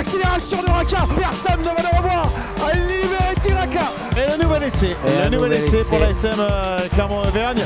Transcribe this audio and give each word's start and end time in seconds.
l'accélération 0.00 0.62
de 0.62 0.70
Raka. 0.70 1.06
Personne 1.14 1.60
ne 1.60 1.64
va 1.64 1.82
le 1.82 1.96
revoir. 1.98 2.32
À 2.66 2.74
libérer 2.74 3.34
Tiraka. 3.42 3.92
Et 4.16 4.30
le 4.30 4.42
nouvel 4.42 4.62
essai. 4.62 4.96
Et 5.06 5.24
le 5.24 5.36
nouvel 5.36 5.52
essai 5.52 5.84
pour 5.84 5.98
la 5.98 6.10
SM 6.10 6.36
euh, 6.38 6.88
Clermont-Auvergne. 6.94 7.62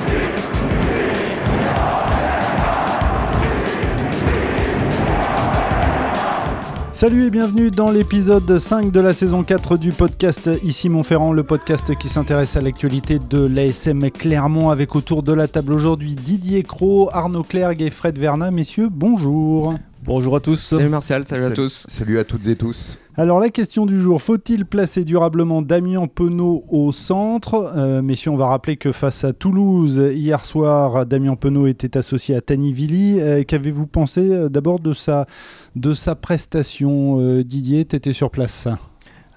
Salut 6.92 7.26
et 7.26 7.30
bienvenue 7.30 7.70
dans 7.70 7.90
l'épisode 7.90 8.58
5 8.58 8.90
de 8.90 9.00
la 9.00 9.12
saison 9.12 9.44
4 9.44 9.76
du 9.76 9.92
podcast 9.92 10.50
Ici 10.64 10.88
Montferrand, 10.88 11.32
le 11.32 11.42
podcast 11.44 11.94
qui 11.96 12.08
s'intéresse 12.08 12.56
à 12.56 12.60
l'actualité 12.60 13.18
de 13.18 13.46
l'ASM 13.46 14.10
Clermont 14.10 14.70
avec 14.70 14.96
autour 14.96 15.22
de 15.22 15.32
la 15.32 15.46
table 15.46 15.72
aujourd'hui 15.72 16.14
Didier 16.16 16.64
Cros, 16.64 17.10
Arnaud 17.12 17.44
Clergue 17.44 17.82
et 17.82 17.90
Fred 17.90 18.18
Verna. 18.18 18.50
Messieurs, 18.50 18.88
bonjour. 18.90 19.74
Bonjour 20.04 20.36
à 20.36 20.40
tous. 20.40 20.56
Salut 20.60 20.90
Martial, 20.90 21.26
salut 21.26 21.44
à 21.44 21.50
tous. 21.50 21.86
Salut 21.88 22.18
à 22.18 22.24
toutes 22.24 22.46
et 22.46 22.56
tous. 22.56 22.98
Alors 23.16 23.40
la 23.40 23.48
question 23.48 23.86
du 23.86 23.98
jour, 23.98 24.20
faut-il 24.20 24.66
placer 24.66 25.02
durablement 25.04 25.62
Damien 25.62 26.06
Penaud 26.08 26.64
au 26.68 26.92
centre? 26.92 27.72
Euh, 27.76 28.02
Messieurs, 28.02 28.30
on 28.30 28.36
va 28.36 28.48
rappeler 28.48 28.76
que 28.76 28.92
face 28.92 29.24
à 29.24 29.32
Toulouse, 29.32 29.96
hier 30.14 30.44
soir, 30.44 31.06
Damien 31.06 31.36
Penaud 31.36 31.66
était 31.66 31.96
associé 31.96 32.34
à 32.36 32.42
Tanivili. 32.42 33.18
Euh, 33.18 33.44
Qu'avez-vous 33.44 33.86
pensé 33.86 34.20
euh, 34.30 34.48
d'abord 34.50 34.78
de 34.78 34.92
sa, 34.92 35.26
de 35.74 35.94
sa 35.94 36.14
prestation 36.14 37.20
euh, 37.20 37.42
Didier, 37.42 37.86
tu 37.86 37.96
étais 37.96 38.12
sur 38.12 38.30
place 38.30 38.68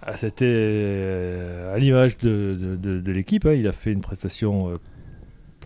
Ah, 0.01 0.17
C'était 0.17 1.39
à 1.73 1.77
l'image 1.79 2.17
de, 2.17 2.57
de- 2.59 2.75
de- 2.75 2.99
de 2.99 3.11
l'équipe. 3.13 3.45
hein. 3.45 3.53
Il 3.53 3.67
a 3.67 3.71
fait 3.71 3.91
une 3.93 4.01
prestation 4.01 4.69
euh, 4.69 4.73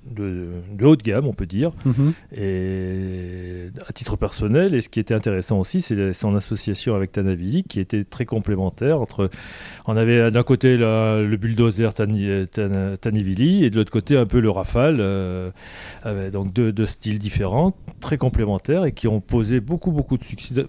de, 0.10 0.48
de 0.74 0.86
haut 0.86 0.96
de 0.96 1.04
gamme, 1.04 1.28
on 1.28 1.34
peut 1.34 1.46
dire. 1.46 1.72
Mhm. 1.86 2.14
Et 2.76 3.70
à 3.88 3.92
titre 3.94 4.16
personnel, 4.18 4.74
et 4.76 4.82
ce 4.82 4.90
qui 4.90 5.00
était 5.00 5.14
intéressant 5.14 5.60
aussi, 5.60 5.82
c'est 5.82 6.14
son 6.14 6.36
association 6.36 6.96
avec 6.96 7.12
Tanavili, 7.12 7.64
qui 7.64 7.80
était 7.80 8.04
très 8.04 8.26
complémentaire. 8.26 9.00
Entre, 9.02 9.30
on 9.88 9.96
avait 9.98 10.32
d'un 10.32 10.44
côté 10.44 10.78
la- 10.78 11.22
le 11.22 11.38
bulldozer 11.38 11.94
Tani, 11.94 12.28
Tan- 12.52 12.98
Tanivili 13.00 13.64
et 13.64 13.70
de 13.70 13.76
l'autre 13.78 13.92
côté 13.92 14.18
un 14.18 14.26
peu 14.26 14.40
le 14.40 14.50
Rafale, 14.50 14.98
euh, 15.00 15.52
avec 16.04 16.32
donc 16.32 16.52
deux, 16.54 16.72
deux 16.72 16.86
styles 16.86 17.20
différents, 17.20 17.74
très 18.00 18.18
complémentaires 18.18 18.86
et 18.86 18.92
qui 18.92 19.08
ont 19.08 19.22
posé 19.22 19.60
beaucoup 19.60 19.92
beaucoup 19.92 20.18
de, 20.18 20.24
succès- 20.24 20.54
de- 20.54 20.66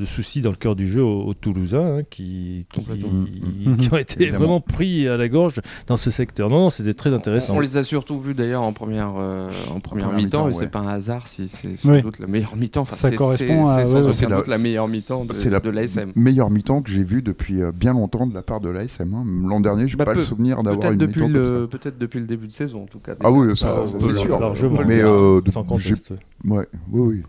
de 0.00 0.04
soucis 0.04 0.40
dans 0.40 0.50
le 0.50 0.56
cœur 0.56 0.76
du 0.76 0.88
jeu 0.88 1.02
aux, 1.02 1.22
aux 1.24 1.34
Toulousains, 1.34 1.98
hein, 1.98 2.02
qui, 2.08 2.66
qui, 2.70 2.80
Complètement. 2.80 3.08
Mhm. 3.10 3.76
qui 3.78 3.92
ont 3.92 3.96
été 3.96 4.22
Évidemment. 4.22 4.38
vraiment 4.44 4.60
pris 4.60 5.08
à 5.08 5.16
la 5.16 5.28
gorge 5.28 5.60
dans 5.86 5.96
ce 5.96 6.10
secteur. 6.10 6.48
Non, 6.50 6.60
non, 6.60 6.70
c'était 6.70 6.94
très 6.94 7.12
intéressant. 7.12 7.56
On 7.56 7.60
les 7.60 7.76
a 7.76 7.82
surtout 7.82 8.20
vus 8.20 8.34
d'ailleurs 8.34 8.62
en 8.66 8.72
première, 8.72 9.14
euh, 9.18 9.48
en 9.74 9.80
première 9.80 10.08
Première 10.08 10.24
mi-temps, 10.24 10.48
et 10.48 10.52
c'est 10.52 10.70
pas 10.70 10.80
un 10.80 10.88
hasard 10.88 11.26
si 11.26 11.48
c'est 11.48 11.76
sans 11.76 11.92
Oui. 11.92 12.02
doute 12.02 12.18
la 12.18 12.26
meilleure 12.26 12.56
mi-temps. 12.56 12.82
Enfin, 12.82 12.96
Ça 12.96 13.08
c'est- 13.10 13.16
correspond 13.16 13.46
c'est- 13.46 13.52
à- 13.94 14.00
ouais, 14.00 14.02
ouais. 14.36 14.44
La- 14.48 14.58
meilleure 14.58 14.88
mi-temps 14.88 15.24
de, 15.24 15.32
C'est 15.32 15.50
la 15.50 15.60
de 15.60 15.70
l'ASM. 15.70 16.12
meilleure 16.16 16.50
mi-temps 16.50 16.82
que 16.82 16.90
j'ai 16.90 17.04
vue 17.04 17.22
depuis 17.22 17.62
euh, 17.62 17.72
bien 17.72 17.92
longtemps 17.94 18.26
de 18.26 18.34
la 18.34 18.42
part 18.42 18.60
de 18.60 18.68
l'ASM. 18.68 19.14
hein. 19.14 19.24
L'an 19.48 19.60
dernier, 19.60 19.88
j'ai 19.88 19.96
Bah, 19.96 20.04
pas 20.04 20.14
le 20.14 20.20
souvenir 20.20 20.62
d'avoir 20.62 20.92
une 20.92 20.98
depuis, 20.98 21.22
mi-temps 21.22 21.32
comme 21.32 21.42
le, 21.60 21.66
peut-être 21.66 21.98
depuis 21.98 22.20
le 22.20 22.26
début 22.26 22.46
de 22.48 22.52
saison 22.52 22.82
en 22.82 22.86
tout 22.86 22.98
cas. 23.00 23.14
Ah 23.22 23.30
oui, 23.30 23.48
ça- 23.56 23.86
ça, 23.86 23.96
au- 23.96 24.00
c'est 24.00 24.12
sûr. 24.14 24.38
Mais 24.86 25.02
euh, 25.02 25.40
sans 25.48 25.64
conteste. 25.64 26.12
Ouais, 26.44 26.66
oui, 26.92 27.00
oui. 27.00 27.22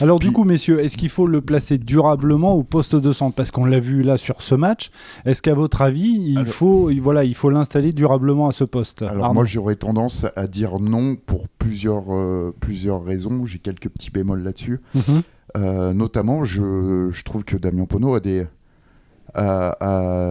Alors 0.00 0.18
du 0.18 0.32
coup, 0.32 0.44
messieurs, 0.44 0.80
est-ce 0.80 0.96
qu'il 0.96 1.08
faut 1.08 1.26
le 1.26 1.40
placer 1.40 1.78
durablement 1.78 2.54
au 2.54 2.62
poste 2.62 2.94
de 2.96 3.12
centre? 3.12 3.34
Parce 3.34 3.50
qu'on 3.50 3.64
l'a 3.64 3.80
vu 3.80 4.02
là 4.02 4.16
sur 4.16 4.42
ce 4.42 4.54
match. 4.54 4.90
Est-ce 5.24 5.42
qu'à 5.42 5.54
votre 5.54 5.82
avis, 5.82 6.18
il 6.20 6.38
Alors- 6.38 6.52
faut, 6.52 6.90
il- 6.90 7.00
voilà, 7.00 7.24
il 7.24 7.34
faut 7.34 7.50
l'installer 7.50 7.92
durablement 7.92 8.48
à 8.48 8.52
ce 8.52 8.64
poste? 8.64 9.02
Alors 9.02 9.34
moi, 9.34 9.44
j'aurais 9.44 9.76
tendance 9.76 10.26
à 10.36 10.46
dire 10.46 10.78
non 10.80 11.16
pour 11.16 11.48
plusieurs, 11.48 12.04
euh, 12.14 12.54
plusieurs 12.60 13.04
raisons. 13.04 13.46
J'ai 13.46 13.58
quelques 13.58 13.88
petits 13.88 14.10
bémols 14.10 14.42
là-dessus. 14.42 14.80
Mhm. 14.94 15.22
Euh, 15.56 15.92
notamment, 15.92 16.44
je, 16.44 17.10
je 17.12 17.22
trouve 17.24 17.44
que 17.44 17.56
Damien 17.56 17.84
Pono 17.84 18.14
a 18.14 18.20
des, 18.20 18.46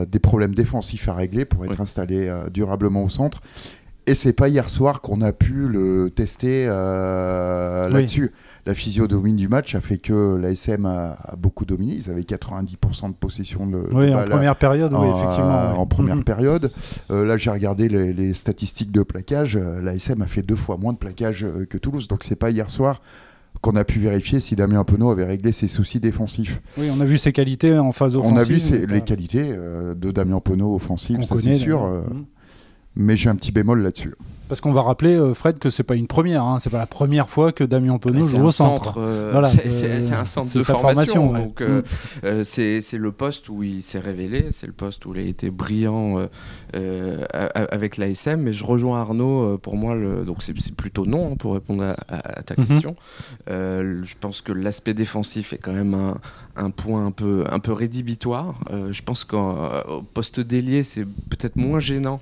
des 0.07 0.19
problèmes 0.19 0.53
défensifs 0.55 1.07
à 1.09 1.13
régler 1.13 1.45
pour 1.45 1.65
être 1.65 1.81
installé 1.81 2.27
euh, 2.27 2.49
durablement 2.49 3.03
au 3.03 3.09
centre. 3.09 3.41
Et 4.07 4.15
c'est 4.15 4.33
pas 4.33 4.49
hier 4.49 4.67
soir 4.67 5.01
qu'on 5.01 5.21
a 5.21 5.31
pu 5.31 5.67
le 5.67 6.09
tester 6.09 6.65
euh, 6.67 7.85
Oui. 7.87 7.93
là-dessus. 7.93 8.31
La 8.65 8.73
physiodomine 8.73 9.35
du 9.35 9.47
match 9.47 9.75
a 9.75 9.81
fait 9.81 9.97
que 9.99 10.35
l'ASM 10.37 10.85
a, 10.85 11.17
a 11.23 11.35
beaucoup 11.35 11.65
dominé. 11.65 11.93
Ils 11.95 12.09
avaient 12.09 12.21
90% 12.21 13.09
de 13.09 13.13
possession 13.13 13.67
de, 13.67 13.77
de 13.77 13.87
Oui, 13.93 14.13
en 14.13 14.23
première 14.25 14.55
période, 14.55 14.91
oui, 14.93 14.97
en, 14.99 15.17
effectivement. 15.17 15.71
oui. 15.73 15.77
en 15.79 15.85
première 15.85 16.15
Mhm. 16.15 16.23
période. 16.23 16.71
Euh, 17.11 17.25
là, 17.25 17.37
j'ai 17.37 17.51
regardé 17.51 17.89
les, 17.89 18.11
les 18.13 18.33
statistiques 18.33 18.91
de 18.91 19.03
plaquage. 19.03 19.55
Euh, 19.55 19.81
L'ASM 19.81 20.21
a 20.23 20.27
fait 20.27 20.41
deux 20.41 20.55
fois 20.55 20.77
moins 20.77 20.93
de 20.93 20.97
plaquage 20.97 21.43
euh, 21.43 21.65
que 21.65 21.77
Toulouse. 21.77 22.07
Donc, 22.07 22.23
c'est 22.23 22.35
pas 22.35 22.49
hier 22.49 22.69
soir 22.71 23.01
qu'on 23.61 23.75
a 23.75 23.83
pu 23.83 23.99
vérifier 23.99 24.39
si 24.39 24.55
Damien 24.55 24.83
Penaud 24.83 25.11
avait 25.11 25.25
réglé 25.25 25.51
ses 25.51 25.67
soucis 25.67 25.99
défensifs. 25.99 26.59
Oui, 26.77 26.89
on 26.95 26.99
a 27.01 27.05
vu 27.05 27.17
ses 27.17 27.31
qualités 27.33 27.77
en 27.77 27.91
phase 27.91 28.15
offensive. 28.15 28.35
On 28.35 28.39
a 28.39 28.43
vu 28.43 28.59
ses- 28.59 28.87
les 28.87 29.01
qualités 29.01 29.53
euh, 29.55 29.93
de 29.93 30.09
Damien 30.09 30.39
Penaud 30.39 30.73
offensif, 30.73 31.17
qu'on 31.17 31.23
ça 31.23 31.35
c'est 31.37 31.53
sûr. 31.53 31.85
Mais 32.95 33.15
j'ai 33.15 33.29
un 33.29 33.35
petit 33.35 33.51
bémol 33.51 33.81
là-dessus. 33.81 34.13
Parce 34.49 34.59
qu'on 34.59 34.73
va 34.73 34.81
rappeler, 34.81 35.15
euh, 35.15 35.33
Fred, 35.33 35.59
que 35.59 35.69
c'est 35.69 35.81
pas 35.83 35.95
une 35.95 36.07
première. 36.07 36.43
Hein, 36.43 36.59
c'est 36.59 36.69
pas 36.69 36.77
la 36.77 36.85
première 36.85 37.29
fois 37.29 37.53
que 37.53 37.63
Damien 37.63 37.97
Penaud 37.99 38.21
joue 38.21 38.43
au 38.43 38.51
centre. 38.51 38.95
euh, 38.97 39.29
Voilà, 39.31 39.47
c'est- 39.47 39.65
euh, 39.85 40.01
c'est 40.01 40.13
un 40.13 40.25
centre 40.25 40.53
de 40.53 40.61
sa 40.61 40.73
formation. 40.73 41.21
formation, 41.27 41.31
ouais. 41.31 41.39
donc, 41.39 41.61
euh, 41.61 41.81
Mm. 41.81 41.83
euh, 42.25 42.43
c'est 42.43 42.81
c'est 42.81 42.97
le 42.97 43.13
poste 43.13 43.47
où 43.47 43.63
il 43.63 43.81
s'est 43.81 43.99
révélé, 43.99 44.47
c'est 44.51 44.67
le 44.67 44.73
poste 44.73 45.05
où 45.05 45.15
il 45.15 45.21
a 45.21 45.23
été 45.23 45.49
brillant 45.51 46.19
euh, 46.19 46.27
euh, 46.75 47.25
avec 47.53 47.95
l'ASM. 47.95 48.41
Mais 48.41 48.51
je 48.51 48.65
rejoins 48.65 48.99
Arnaud. 48.99 49.57
pour 49.59 49.77
moi, 49.77 49.95
le, 49.95 50.25
donc 50.25 50.43
c'est 50.43 50.51
c'est 50.59 50.75
plutôt 50.75 51.05
non 51.05 51.31
hein, 51.31 51.35
pour 51.39 51.53
répondre 51.53 51.83
à, 51.83 51.91
à- 52.13 52.39
à 52.39 52.43
ta 52.43 52.55
Mhm. 52.57 52.65
question. 52.67 52.95
Euh, 53.49 53.99
je 54.03 54.15
pense 54.19 54.41
que 54.41 54.51
l'aspect 54.51 54.93
défensif 54.93 55.53
est 55.53 55.59
quand 55.59 55.71
même 55.71 55.93
un, 55.93 56.17
un 56.57 56.71
point 56.71 57.05
un 57.05 57.11
peu, 57.11 57.45
un 57.49 57.59
peu 57.59 57.71
rédhibitoire. 57.71 58.55
Euh, 58.69 58.91
je 58.91 59.01
pense 59.01 59.23
qu'au 59.23 60.01
poste 60.13 60.41
d'ailier, 60.41 60.83
c'est 60.83 61.05
peut-être 61.05 61.55
moins 61.55 61.79
gênant. 61.79 62.19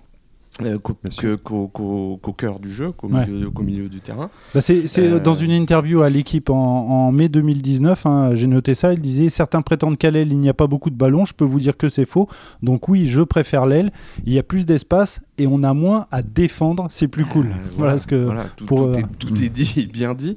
Euh, 0.61 0.77
qu'au, 0.77 2.33
cœur 2.37 2.59
du 2.59 2.69
jeu, 2.71 2.91
qu'au 2.91 3.07
Ouais. 3.07 3.25
milieu, 3.63 3.87
du 3.89 4.01
terrain. 4.01 4.29
Bah, 4.53 4.61
c'est 4.61 4.85
Euh, 4.97 5.19
dans 5.19 5.33
une 5.33 5.51
interview 5.51 6.01
à 6.01 6.09
l'équipe 6.09 6.49
en, 6.49 6.55
en 6.55 7.11
mai 7.11 7.29
2019, 7.29 8.05
hein, 8.05 8.31
j'ai 8.35 8.47
noté 8.47 8.75
ça, 8.75 8.91
il 8.93 8.99
disait 8.99 9.29
certains 9.29 9.61
prétendent 9.61 9.97
qu'à 9.97 10.11
l'aile 10.11 10.31
il 10.31 10.39
n'y 10.39 10.49
a 10.49 10.53
pas 10.53 10.67
beaucoup 10.67 10.89
de 10.89 10.95
ballons, 10.95 11.25
je 11.25 11.33
peux 11.33 11.45
vous 11.45 11.59
dire 11.59 11.77
que 11.77 11.87
c'est 11.89 12.05
faux. 12.05 12.27
Donc 12.61 12.89
oui, 12.89 13.07
je 13.07 13.21
préfère 13.21 13.65
l'aile, 13.65 13.91
il 14.25 14.33
y 14.33 14.39
a 14.39 14.43
plus 14.43 14.65
d'espace 14.65 15.21
et 15.37 15.47
on 15.47 15.63
a 15.63 15.73
moins 15.73 16.07
à 16.11 16.21
défendre, 16.21 16.87
c'est 16.89 17.07
plus 17.07 17.23
cool. 17.25 17.47
Euh, 17.47 17.53
voilà, 17.77 17.97
ce 17.97 18.07
que 18.07 18.15
voilà, 18.15 18.45
tout, 18.57 18.65
pour, 18.65 18.79
tout 18.91 18.97
euh, 18.97 18.99
est, 18.99 19.05
tout 19.17 19.41
est 19.41 19.49
dit, 19.49 19.89
bien 19.93 20.13
dit. 20.13 20.35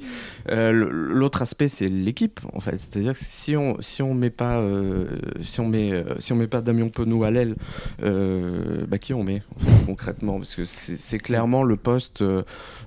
Euh, 0.51 0.73
L'autre 0.91 1.43
aspect, 1.43 1.69
c'est 1.69 1.89
l'équipe, 1.89 2.39
en 2.53 2.61
fait. 2.61 2.77
C'est-à-dire 2.79 3.15
que 3.15 3.19
si 3.21 3.57
on 3.57 3.77
si 3.81 4.03
on 4.03 4.15
met 4.15 4.31
pas 4.31 4.59
euh, 4.59 5.07
si 5.41 5.61
on 5.61 5.67
met 5.69 6.05
si 6.21 6.33
on 6.33 6.37
met 6.37 6.47
pas 6.47 6.61
Damien 6.61 6.89
Penaud 6.89 7.25
à 7.25 7.31
l'aile, 7.33 7.57
euh, 8.03 8.85
bah 8.89 8.99
qui 8.99 9.13
on 9.15 9.25
met 9.25 9.43
en 9.57 9.59
fait, 9.61 9.87
concrètement? 9.87 10.12
Parce 10.21 10.55
que 10.55 10.65
c'est 10.65 11.19
clairement 11.19 11.63
le 11.63 11.77
poste, 11.77 12.23
euh, 12.23 12.43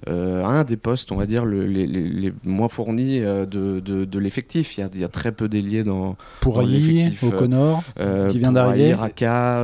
euh, 0.08 0.44
un 0.44 0.64
des 0.64 0.78
postes, 0.78 1.12
on 1.12 1.16
va 1.16 1.26
dire 1.26 1.46
le- 1.46 1.66
les, 1.66 2.34
moins 2.44 2.70
fournis 2.70 3.20
euh, 3.22 3.46
de, 3.46 3.80
de, 3.80 4.06
de 4.06 4.20
l'effectif. 4.20 4.78
Il 4.78 4.82
y 4.82 4.84
a, 4.84 4.90
il 4.94 5.00
y 5.00 5.04
a 5.04 5.08
très 5.08 5.32
peu 5.32 5.48
d'ailiers 5.48 5.84
dans 5.84 6.16
pour 6.42 6.56
dans 6.56 6.62
Ailly, 6.62 6.80
l'effectif, 6.94 7.24
O'Connor, 7.24 7.84
euh, 8.00 8.30
Qui 8.30 8.40
vient 8.40 8.52
d'arriver. 8.52 8.86
Ali 8.86 8.94
Raka, 8.94 9.64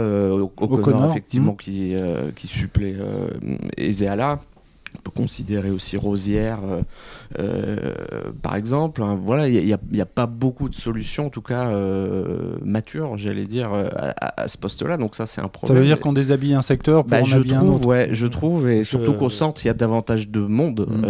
O'Connor, 0.58 1.12
effectivement, 1.12 1.54
hmm. 1.54 1.58
qui, 1.58 1.96
qui 2.36 2.48
supplée 2.48 2.96
Ezeala. 3.78 4.40
On 4.98 5.02
peut 5.02 5.12
considérer 5.22 5.72
aussi 5.72 5.96
Rosière, 5.98 6.60
euh, 6.64 6.82
euh, 7.40 7.94
par 8.42 8.56
exemple. 8.56 9.02
hein. 9.02 9.18
Voilà, 9.24 9.48
il 9.48 9.78
n'y 9.92 10.02
a, 10.02 10.06
pas 10.06 10.26
beaucoup 10.26 10.70
de 10.70 10.76
solutions, 10.76 11.28
en 11.28 11.30
tout 11.30 11.42
cas 11.42 11.70
euh, 11.70 12.56
matures, 12.64 13.18
j'allais 13.18 13.46
dire, 13.46 13.72
à, 13.74 14.48
ce 14.48 14.58
poste-là. 14.58 14.98
Donc 14.98 15.16
ça, 15.16 15.26
c'est 15.26 15.40
un 15.42 15.46
ça 15.46 15.50
problème. 15.50 15.78
veut 15.80 15.86
dire 15.86 16.00
qu'on 16.00 16.14
déshabille 16.14 16.54
un 16.54 16.62
secteur 16.62 17.04
pour 17.04 17.12
Bah, 17.12 17.22
en 17.22 17.26
je 17.26 17.38
habiller 17.40 17.56
un 17.56 17.66
autre. 17.68 17.88
ouais, 17.88 18.10
je 18.12 18.28
trouve, 18.28 18.70
et 18.70 18.84
surtout 18.84 19.14
qu'au 19.14 19.30
centre, 19.30 19.64
il 19.64 19.68
y 19.68 19.72
a 19.72 19.74
davantage 19.74 20.30
de 20.30 20.40
monde 20.42 20.86
Mm. 20.90 21.06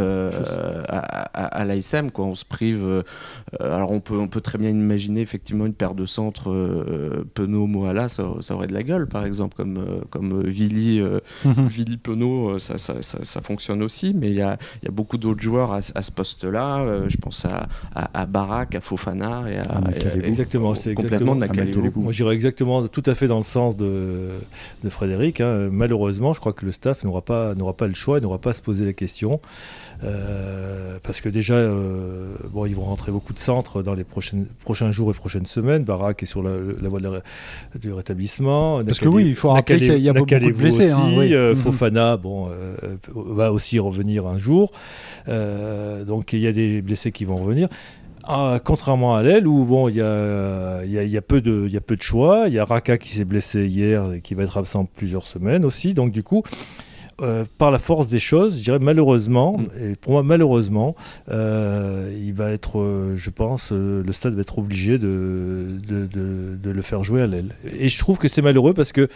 à, 0.88 1.00
à, 1.00 1.46
à 1.62 1.66
l'ASM, 1.66 2.12
quoi. 2.12 2.26
On 2.26 2.36
se 2.36 2.46
prive. 2.46 3.04
alors, 3.60 3.92
on 3.92 4.00
peut, 4.00 4.18
on 4.18 4.28
peut 4.28 4.42
très 4.42 4.58
bien 4.58 4.70
imaginer 4.70 5.22
effectivement 5.22 5.66
une 5.66 5.74
paire 5.74 5.96
de 5.96 6.06
centres 6.06 6.52
Penaud, 7.34 7.68
Moala, 7.68 8.10
ça, 8.10 8.26
ça 8.42 8.54
aurait 8.56 8.68
de 8.68 8.74
la 8.74 8.84
gueule, 8.84 9.08
par 9.08 9.26
exemple, 9.26 9.56
comme, 9.58 9.84
comme 10.10 10.44
Vili, 10.44 11.00
euh, 11.00 11.20
Mhm. 11.46 11.68
Vili 11.68 11.98
Penaud, 11.98 12.60
ça, 12.60 12.78
ça, 12.78 13.02
ça, 13.02 13.24
ça 13.24 13.42
fonctionne 13.72 13.84
aussi, 13.84 14.14
mais 14.18 14.30
il 14.30 14.36
y 14.36 14.42
a, 14.42 14.58
il 14.82 14.86
y 14.86 14.88
a 14.88 14.92
beaucoup 14.92 15.18
d'autres 15.18 15.42
joueurs 15.42 15.72
à, 15.72 15.80
à 15.96 16.02
ce 16.02 16.12
poste-là. 16.12 16.80
euh, 16.80 17.06
je 17.10 17.18
pense 17.18 17.46
à, 17.46 17.68
à, 17.96 18.22
à 18.22 18.26
Barak, 18.26 18.76
à 18.76 18.82
Fofana 18.82 19.44
et 19.50 19.58
à. 19.58 19.82
Et 19.96 20.08
à- 20.08 20.28
Exactement, 20.28 20.76
c'est 20.76 20.94
complètement 20.94 21.36
exactement. 21.42 21.92
Moi, 22.04 22.12
j'irais 22.12 22.36
exactement 22.36 22.88
tout 22.88 23.04
à 23.06 23.16
fait 23.16 23.28
dans 23.28 23.38
le 23.38 23.44
sens 23.44 23.76
de, 23.78 24.30
de 24.84 24.90
Frédéric. 24.90 25.42
hein. 25.42 25.70
Malheureusement, 25.72 26.34
je 26.34 26.40
crois 26.40 26.54
que 26.54 26.66
le 26.66 26.72
staff 26.72 27.04
n'aura 27.04 27.22
pas, 27.22 27.56
n'aura 27.56 27.74
pas 27.74 27.88
le 27.88 27.94
choix, 27.94 28.18
et 28.18 28.22
n'aura 28.22 28.38
pas 28.40 28.52
à 28.52 28.54
se 28.54 28.62
poser 28.62 28.86
la 28.86 28.94
question. 28.94 29.40
Euh, 30.04 30.98
parce 31.04 31.22
que 31.22 31.30
déjà, 31.30 31.54
euh, 31.54 32.34
bon, 32.52 32.66
ils 32.66 32.76
vont 32.76 32.84
rentrer 32.84 33.12
beaucoup 33.12 33.34
de 33.34 33.40
centres 33.40 33.84
dans 33.84 33.94
les 33.94 34.04
prochaines, 34.04 34.46
prochains 34.64 34.92
jours 34.92 35.12
et 35.12 35.14
prochaines 35.14 35.46
semaines. 35.46 35.84
Barak 35.84 36.24
est 36.24 36.26
sur 36.26 36.42
la, 36.42 36.52
la 36.82 36.90
voie 36.90 37.00
de 37.00 37.04
la 37.06 37.12
ré- 37.12 37.22
du 37.80 37.94
rétablissement. 37.94 38.84
Parce 38.84 39.00
que 39.00 39.08
oui, 39.08 39.26
il 39.28 39.36
faut 39.36 39.50
rappeler 39.50 39.78
qu'il 39.78 39.88
y 39.88 39.92
a- 39.92 39.98
il 39.98 40.04
y 40.04 40.10
a 40.10 40.14
beaucoup 40.14 40.26
de 40.34 40.52
blessés, 40.52 40.90
hein, 40.92 41.06
aussi, 41.08 41.18
oui. 41.20 41.34
euh, 41.36 41.52
Mhm. 41.52 41.56
Fofana, 41.56 42.18
bon, 42.18 42.50
euh, 42.50 42.76
va 43.14 43.52
aussi 43.52 43.61
revenir 43.80 44.28
un 44.28 44.38
jour. 44.38 44.72
Euh, 45.28 46.04
donc 46.04 46.34
il 46.34 46.40
y 46.40 46.48
a 46.48 46.52
des 46.52 46.82
blessés 46.82 47.12
qui 47.12 47.26
vont 47.26 47.38
revenir. 47.38 47.68
Ah, 48.24 48.60
contrairement 48.64 49.16
à 49.16 49.24
l'aile 49.24 49.48
où 49.48 49.66
bon 49.66 49.88
il 49.90 49.96
y 49.96 50.02
a, 50.02 50.84
y, 50.86 51.00
a, 51.00 51.04
y 51.04 51.18
a 51.18 51.22
peu 51.24 51.42
de 51.42 51.64
il 51.68 51.74
y 51.74 51.78
a 51.78 51.82
peu 51.82 51.96
de 51.96 52.04
choix 52.04 52.44
il 52.48 52.54
y 52.54 52.60
a 52.60 52.66
Raka 52.66 53.00
qui 53.00 53.10
s'est 53.10 53.26
blessé 53.26 53.66
hier 53.66 54.14
et 54.14 54.22
qui 54.22 54.36
va 54.36 54.44
être 54.44 54.58
absent 54.58 54.86
plusieurs 54.86 55.26
semaines 55.26 55.66
aussi 55.66 55.96
donc 55.96 56.12
du 56.12 56.22
coup 56.22 56.44
euh, 57.24 57.46
par 57.60 57.70
la 57.72 57.78
force 57.78 58.08
des 58.08 58.18
choses, 58.20 58.58
je 58.58 58.64
dirais 58.64 58.80
malheureusement, 58.80 59.58
Mm. 59.60 59.92
et 59.92 59.96
pour 59.96 60.14
moi 60.14 60.24
malheureusement, 60.24 60.96
euh, 61.30 62.12
il 62.20 62.34
va 62.34 62.50
être, 62.52 62.80
euh, 62.80 63.16
je 63.16 63.30
pense, 63.30 63.72
le 63.72 64.12
stade 64.12 64.34
va 64.34 64.42
être 64.42 64.58
obligé 64.58 64.98
de, 64.98 65.68
de, 65.88 66.08
de- 66.08 66.56
de 66.56 66.70
le 66.72 66.82
faire 66.82 67.04
jouer 67.04 67.22
à 67.22 67.28
l'aile. 67.28 67.54
Et 67.80 67.90
je 67.90 68.00
trouve 68.00 68.18
que 68.18 68.28
c'est 68.28 68.42
malheureux 68.42 68.74
parce 68.74 68.92
que 68.92 69.08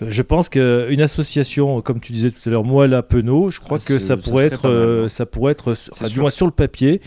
je 0.00 0.22
pense 0.22 0.48
qu'une 0.48 1.00
association, 1.00 1.80
comme 1.82 2.00
tu 2.00 2.12
disais 2.12 2.30
tout 2.30 2.40
à 2.46 2.50
l'heure, 2.50 2.64
Moala 2.64 3.02
Penaud, 3.02 3.50
je 3.50 3.60
crois 3.60 3.78
Ah, 3.80 3.84
que 3.86 3.98
c'est- 3.98 4.06
ça 4.06 4.16
pourrait 4.16 4.46
être, 4.46 4.68
euh, 4.68 5.08
ça 5.08 5.26
pourrait 5.26 5.52
être, 5.52 5.74
du 6.02 6.08
sûr. 6.14 6.20
moins 6.22 6.30
sur 6.30 6.46
le 6.46 6.52
papier. 6.52 7.00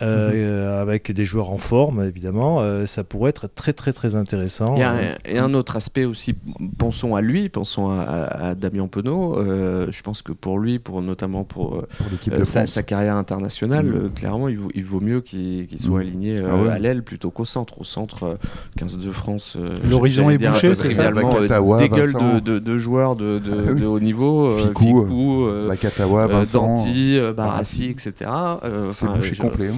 Euh, 0.00 0.30
euh, 0.32 0.82
avec 0.82 1.12
des 1.12 1.24
joueurs 1.24 1.50
en 1.50 1.58
forme 1.58 2.04
évidemment, 2.04 2.60
euh, 2.60 2.86
ça 2.86 3.04
pourrait 3.04 3.30
être 3.30 3.48
très 3.52 3.72
très 3.72 3.92
très 3.92 4.14
intéressant. 4.16 4.74
Il 4.76 4.80
y 4.80 4.82
a 4.82 4.92
Euh, 4.94 5.12
un, 5.26 5.30
et 5.30 5.38
un 5.38 5.52
autre 5.54 5.76
aspect 5.76 6.04
aussi, 6.04 6.34
pensons 6.78 7.14
à 7.16 7.20
lui, 7.20 7.48
pensons 7.48 7.90
à, 7.90 8.00
à- 8.02 8.48
à 8.50 8.54
Damien 8.54 8.86
Penaud. 8.86 9.36
euh, 9.38 9.86
je 9.90 10.02
pense 10.02 10.22
que 10.22 10.32
pour 10.32 10.58
lui, 10.58 10.78
pour, 10.78 11.02
notamment 11.02 11.44
pour 11.44 11.70
pour 11.98 12.06
l'équipe 12.10 12.34
de 12.36 12.44
sa, 12.44 12.66
carrière 12.82 13.16
internationale, 13.16 13.86
euh, 13.94 14.08
clairement, 14.08 14.48
il 14.48 14.58
vaut, 14.58 14.70
il 14.74 14.84
vaut 14.84 15.00
mieux 15.00 15.20
qu'il 15.20 15.66
soit 15.78 15.98
Mm. 15.98 16.00
aligné 16.02 16.40
euh, 16.40 16.48
Ah 16.50 16.56
ouais. 16.62 16.68
à 16.70 16.78
l'aile 16.78 17.02
plutôt 17.02 17.30
qu'au 17.30 17.44
centre. 17.44 17.80
Au 17.80 17.84
centre, 17.84 18.24
euh, 18.24 18.34
15 18.76 18.98
de 18.98 19.10
France. 19.12 19.56
euh, 19.56 19.68
L'horizon 19.88 20.30
est 20.30 20.38
dire, 20.38 20.52
bouché, 20.52 20.68
euh, 20.68 20.74
c'est 20.74 20.90
ça 20.90 21.02
euh, 21.08 21.10
Vakatawa, 21.10 21.78
Des 21.78 21.88
gueules 21.88 22.12
de, 22.12 22.40
de- 22.40 22.58
de 22.58 22.78
joueurs 22.78 23.16
de, 23.16 23.38
de- 23.38 23.52
Ah 23.52 23.70
oui. 23.72 23.80
de 23.80 23.86
haut 23.86 24.00
niveau. 24.00 24.46
euh, 24.46 24.58
Ficou, 24.68 25.02
Ficou, 25.04 25.44
euh, 25.46 25.68
euh, 25.70 26.26
Vincent. 26.26 26.66
Danti, 26.76 27.18
euh, 27.18 27.32
Barassi, 27.32 27.86
etc. 27.90 28.30
Euh, 28.64 28.92
C'est 28.94 29.06
bouché 29.06 29.34
je- 29.34 29.40
complet. 29.42 29.68
hein. 29.68 29.76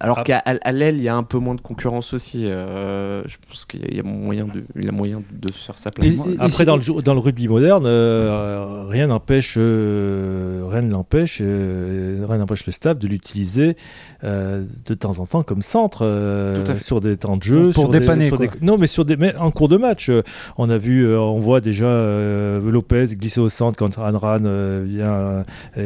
alors 0.00 0.18
Ah. 0.20 0.24
qu'à 0.24 0.72
l'aile, 0.72 0.96
il 0.96 1.02
y 1.02 1.08
a 1.08 1.16
un 1.16 1.22
peu 1.22 1.38
moins 1.38 1.54
de 1.54 1.60
concurrence 1.60 2.12
aussi. 2.14 2.46
euh, 2.46 3.22
je 3.26 3.36
pense 3.48 3.64
qu'il 3.64 3.94
y 3.94 3.98
a 4.00 4.02
moyen 4.02 4.44
de, 4.46 4.64
il 4.78 4.88
a 4.88 4.92
moyen 4.92 5.22
de 5.32 5.52
faire 5.52 5.76
sa 5.78 5.90
place. 5.90 6.06
Et- 6.06 6.32
et- 6.34 6.36
Après, 6.38 6.64
dans 6.64 6.76
le, 6.76 7.02
dans 7.02 7.14
le 7.14 7.20
rugby 7.20 7.48
moderne, 7.48 7.84
euh, 7.86 8.84
rien 8.88 9.06
n'empêche, 9.08 9.54
euh, 9.58 10.62
rien 10.70 10.82
ne 10.82 10.90
l'empêche, 10.90 11.38
euh, 11.40 12.24
rien 12.28 12.38
n'empêche 12.38 12.66
le 12.66 12.72
staff 12.72 12.98
de 12.98 13.08
l'utiliser 13.08 13.76
euh, 14.24 14.64
de 14.86 14.94
temps 14.94 15.18
en 15.18 15.24
temps 15.26 15.42
comme 15.42 15.62
centre 15.62 16.04
euh, 16.04 16.64
sur 16.78 17.00
des 17.00 17.16
temps 17.16 17.36
de 17.36 17.42
jeu, 17.42 17.70
Pour 17.72 17.82
sur 17.84 17.88
dépanner, 17.90 18.20
des, 18.24 18.28
sur 18.28 18.36
quoi. 18.38 18.46
des- 18.46 18.64
non, 18.64 18.78
mais 18.78 18.86
sur 18.86 19.04
des, 19.04 19.16
mais 19.16 19.34
en 19.36 19.50
cours 19.50 19.68
de 19.68 19.76
match, 19.76 20.08
euh, 20.10 20.22
on 20.58 20.70
a 20.70 20.78
vu, 20.78 21.04
euh, 21.06 21.18
on 21.20 21.38
voit 21.38 21.60
déjà 21.60 21.86
euh, 21.86 22.60
Lopez 22.70 23.04
glisser 23.16 23.40
au 23.40 23.48
centre 23.48 23.76
quand 23.78 23.98
Anran 23.98 24.38
euh, 24.44 24.84
vient 24.86 25.14
euh, 25.16 25.42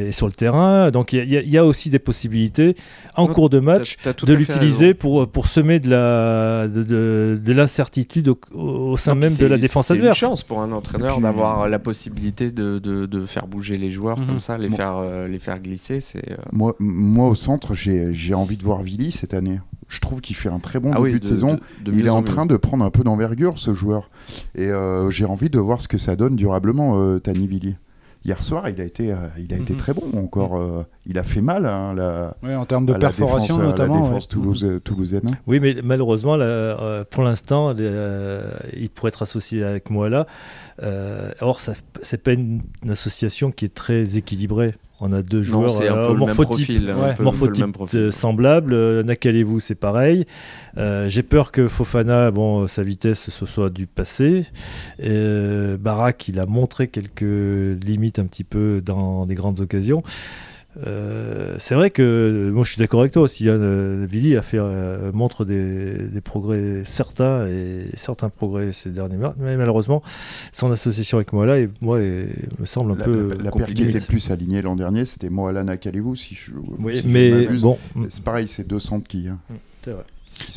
est 0.08 0.12
sur 0.12 0.26
le 0.26 0.32
terrain. 0.32 0.90
Donc 0.90 1.12
il 1.12 1.28
y, 1.28 1.36
a- 1.36 1.42
y 1.42 1.50
y 1.56 1.58
aussi 1.58 1.88
des 1.90 1.98
possibilités 1.98 2.76
en 3.16 3.26
Non, 3.26 3.32
cours 3.34 3.48
de 3.50 3.58
match 3.60 3.85
de 4.24 4.34
l'utiliser 4.34 4.94
pour, 4.94 5.28
pour 5.28 5.46
semer 5.46 5.80
de 5.80 5.90
la 5.90 6.68
de, 6.68 6.82
de, 6.82 7.40
de 7.42 7.52
l'incertitude 7.52 8.28
au, 8.28 8.38
au 8.54 8.96
sein 8.96 9.14
Non, 9.14 9.20
même 9.22 9.30
de 9.30 9.34
c'est- 9.36 9.48
la 9.48 9.58
défense 9.58 9.86
C'est 9.86 9.94
adverse. 9.94 10.20
une 10.20 10.28
chance 10.28 10.42
pour 10.44 10.60
un 10.62 10.72
entraîneur 10.72 11.14
puis- 11.14 11.22
d'avoir 11.22 11.68
la 11.68 11.78
possibilité 11.78 12.50
de, 12.50 12.78
de, 12.78 13.06
de 13.06 13.26
faire 13.26 13.46
bouger 13.46 13.78
les 13.78 13.90
joueurs 13.90 14.18
Mhm. 14.18 14.26
comme 14.26 14.40
ça, 14.40 14.58
les, 14.58 14.68
Bon. 14.68 14.76
faire, 14.76 14.96
euh, 14.96 15.28
les 15.28 15.38
faire 15.38 15.58
glisser. 15.60 16.00
C'est 16.00 16.32
euh, 16.32 16.36
Moi, 16.52 16.74
moi, 16.78 17.28
au 17.28 17.34
centre, 17.34 17.74
j'ai 17.74 18.12
j'ai 18.12 18.34
envie 18.34 18.56
de 18.56 18.62
voir 18.64 18.82
Vili 18.82 19.10
cette 19.12 19.34
année. 19.34 19.58
Je 19.88 20.00
trouve 20.00 20.20
qu'il 20.20 20.34
fait 20.34 20.48
un 20.48 20.58
très 20.58 20.80
bon 20.80 20.90
ah 20.92 20.96
début 20.98 21.12
oui, 21.14 21.20
de, 21.20 21.26
saison. 21.26 21.58
de 21.84 21.92
il 21.92 22.06
est 22.06 22.10
en 22.10 22.18
mieux. 22.18 22.24
train 22.24 22.44
de 22.46 22.56
prendre 22.56 22.84
un 22.84 22.90
peu 22.90 23.04
d'envergure, 23.04 23.58
ce 23.58 23.72
joueur. 23.72 24.10
Et 24.56 24.66
euh, 24.68 25.10
j'ai 25.10 25.24
envie 25.24 25.48
de 25.50 25.60
voir 25.60 25.80
ce 25.80 25.86
que 25.86 25.96
ça 25.98 26.16
donne 26.16 26.34
durablement, 26.34 26.98
euh, 27.00 27.18
Tani 27.20 27.46
Vili. 27.46 27.76
Hier 28.26 28.42
soir, 28.42 28.68
il 28.68 28.80
a 28.80 28.84
été, 28.84 29.12
euh, 29.12 29.16
il 29.38 29.54
a 29.54 29.56
été 29.56 29.74
Mhm. 29.74 29.78
très 29.78 29.94
bon 29.94 30.02
encore. 30.18 30.56
euh, 30.56 30.82
il 31.06 31.16
a 31.16 31.22
fait 31.22 31.40
mal 31.40 31.64
hein, 31.64 31.94
la, 31.94 32.36
Ouais, 32.42 32.56
en 32.56 32.66
termes 32.66 32.84
de 32.84 32.92
à 32.92 32.98
la 32.98 33.00
perforation 33.08 33.54
défense, 33.58 33.68
à 33.68 33.70
notamment. 33.70 33.94
la 33.94 34.00
ouais. 34.00 34.06
défense 34.08 34.28
toulouse- 34.28 34.64
euh, 34.64 34.80
toulousaine. 34.80 35.36
Oui, 35.46 35.60
mais 35.60 35.76
malheureusement, 35.84 36.34
là, 36.34 36.44
euh, 36.44 37.04
pour 37.08 37.22
l'instant, 37.22 37.72
euh, 37.78 38.50
il 38.76 38.90
pourrait 38.90 39.10
être 39.10 39.22
associé 39.22 39.62
avec 39.62 39.90
moi 39.90 40.08
là. 40.08 40.26
Euh, 40.82 41.30
or, 41.40 41.60
ça, 41.60 41.74
c'est 42.02 42.20
pas 42.20 42.32
une, 42.32 42.62
une 42.82 42.90
association 42.90 43.52
qui 43.52 43.64
est 43.66 43.74
très 43.74 44.16
équilibrée. 44.16 44.74
On 45.00 45.12
a 45.12 45.22
deux 45.22 45.38
Non, 45.38 45.68
joueurs 45.68 45.80
euh, 45.82 46.14
morphotypes 46.14 46.68
ouais, 46.70 47.94
euh, 47.94 48.10
semblables. 48.10 48.72
Euh, 48.72 49.02
Nakalevou, 49.02 49.60
c'est 49.60 49.74
pareil. 49.74 50.24
Euh, 50.78 51.06
J'ai 51.08 51.22
peur 51.22 51.52
que 51.52 51.68
Fofana, 51.68 52.30
bon, 52.30 52.66
sa 52.66 52.82
vitesse, 52.82 53.30
ce 53.30 53.46
soit 53.46 53.68
du 53.68 53.86
passé. 53.86 54.46
Euh, 55.04 55.76
Barak, 55.76 56.28
il 56.28 56.40
a 56.40 56.46
montré 56.46 56.88
quelques 56.88 57.20
limites 57.84 58.18
un 58.18 58.24
petit 58.24 58.44
peu 58.44 58.80
dans 58.84 59.26
des 59.26 59.34
grandes 59.34 59.60
occasions. 59.60 60.02
Euh, 60.86 61.54
c'est 61.58 61.74
vrai 61.74 61.90
que 61.90 62.50
moi 62.52 62.62
je 62.64 62.72
suis 62.72 62.78
d'accord 62.78 63.00
avec 63.00 63.12
toi 63.12 63.22
aussi. 63.22 63.48
Hein, 63.48 63.52
euh, 63.54 64.06
Vili 64.08 64.36
a 64.36 64.42
fait 64.42 64.58
euh, 64.60 65.10
montre 65.12 65.44
des, 65.46 65.94
des 65.94 66.20
progrès 66.20 66.82
certains 66.84 67.46
et 67.48 67.86
certains 67.94 68.28
progrès 68.28 68.72
ces 68.72 68.90
derniers 68.90 69.16
mois, 69.16 69.34
mais 69.38 69.56
malheureusement 69.56 70.02
son 70.52 70.70
association 70.70 71.16
avec 71.18 71.32
moi 71.32 71.46
là 71.46 71.58
et 71.58 71.70
moi 71.80 72.00
est- 72.02 72.28
me 72.60 72.66
semble 72.66 72.92
un 72.92 72.96
La, 72.96 73.04
peu 73.04 73.28
la- 73.38 73.44
la 73.44 73.50
paire 73.52 73.66
qui 73.72 73.82
était 73.84 74.00
le 74.00 74.04
plus 74.04 74.30
alignée 74.30 74.60
l'an 74.60 74.76
dernier, 74.76 75.04
c'était 75.06 75.30
Moala 75.30 75.64
Nakalevou, 75.64 76.14
si 76.14 76.34
je, 76.34 76.52
Oui, 76.78 76.96
si 76.96 77.02
je 77.02 77.08
mais 77.08 77.30
m'abuse. 77.30 77.62
bon, 77.62 77.78
C'est 78.10 78.22
pareil, 78.22 78.46
c'est 78.48 78.66
deux 78.68 78.78
centres 78.80 79.08
qui, 79.08 79.28
hein, 79.28 79.38
c'est 79.84 79.92
vrai. 79.92 80.04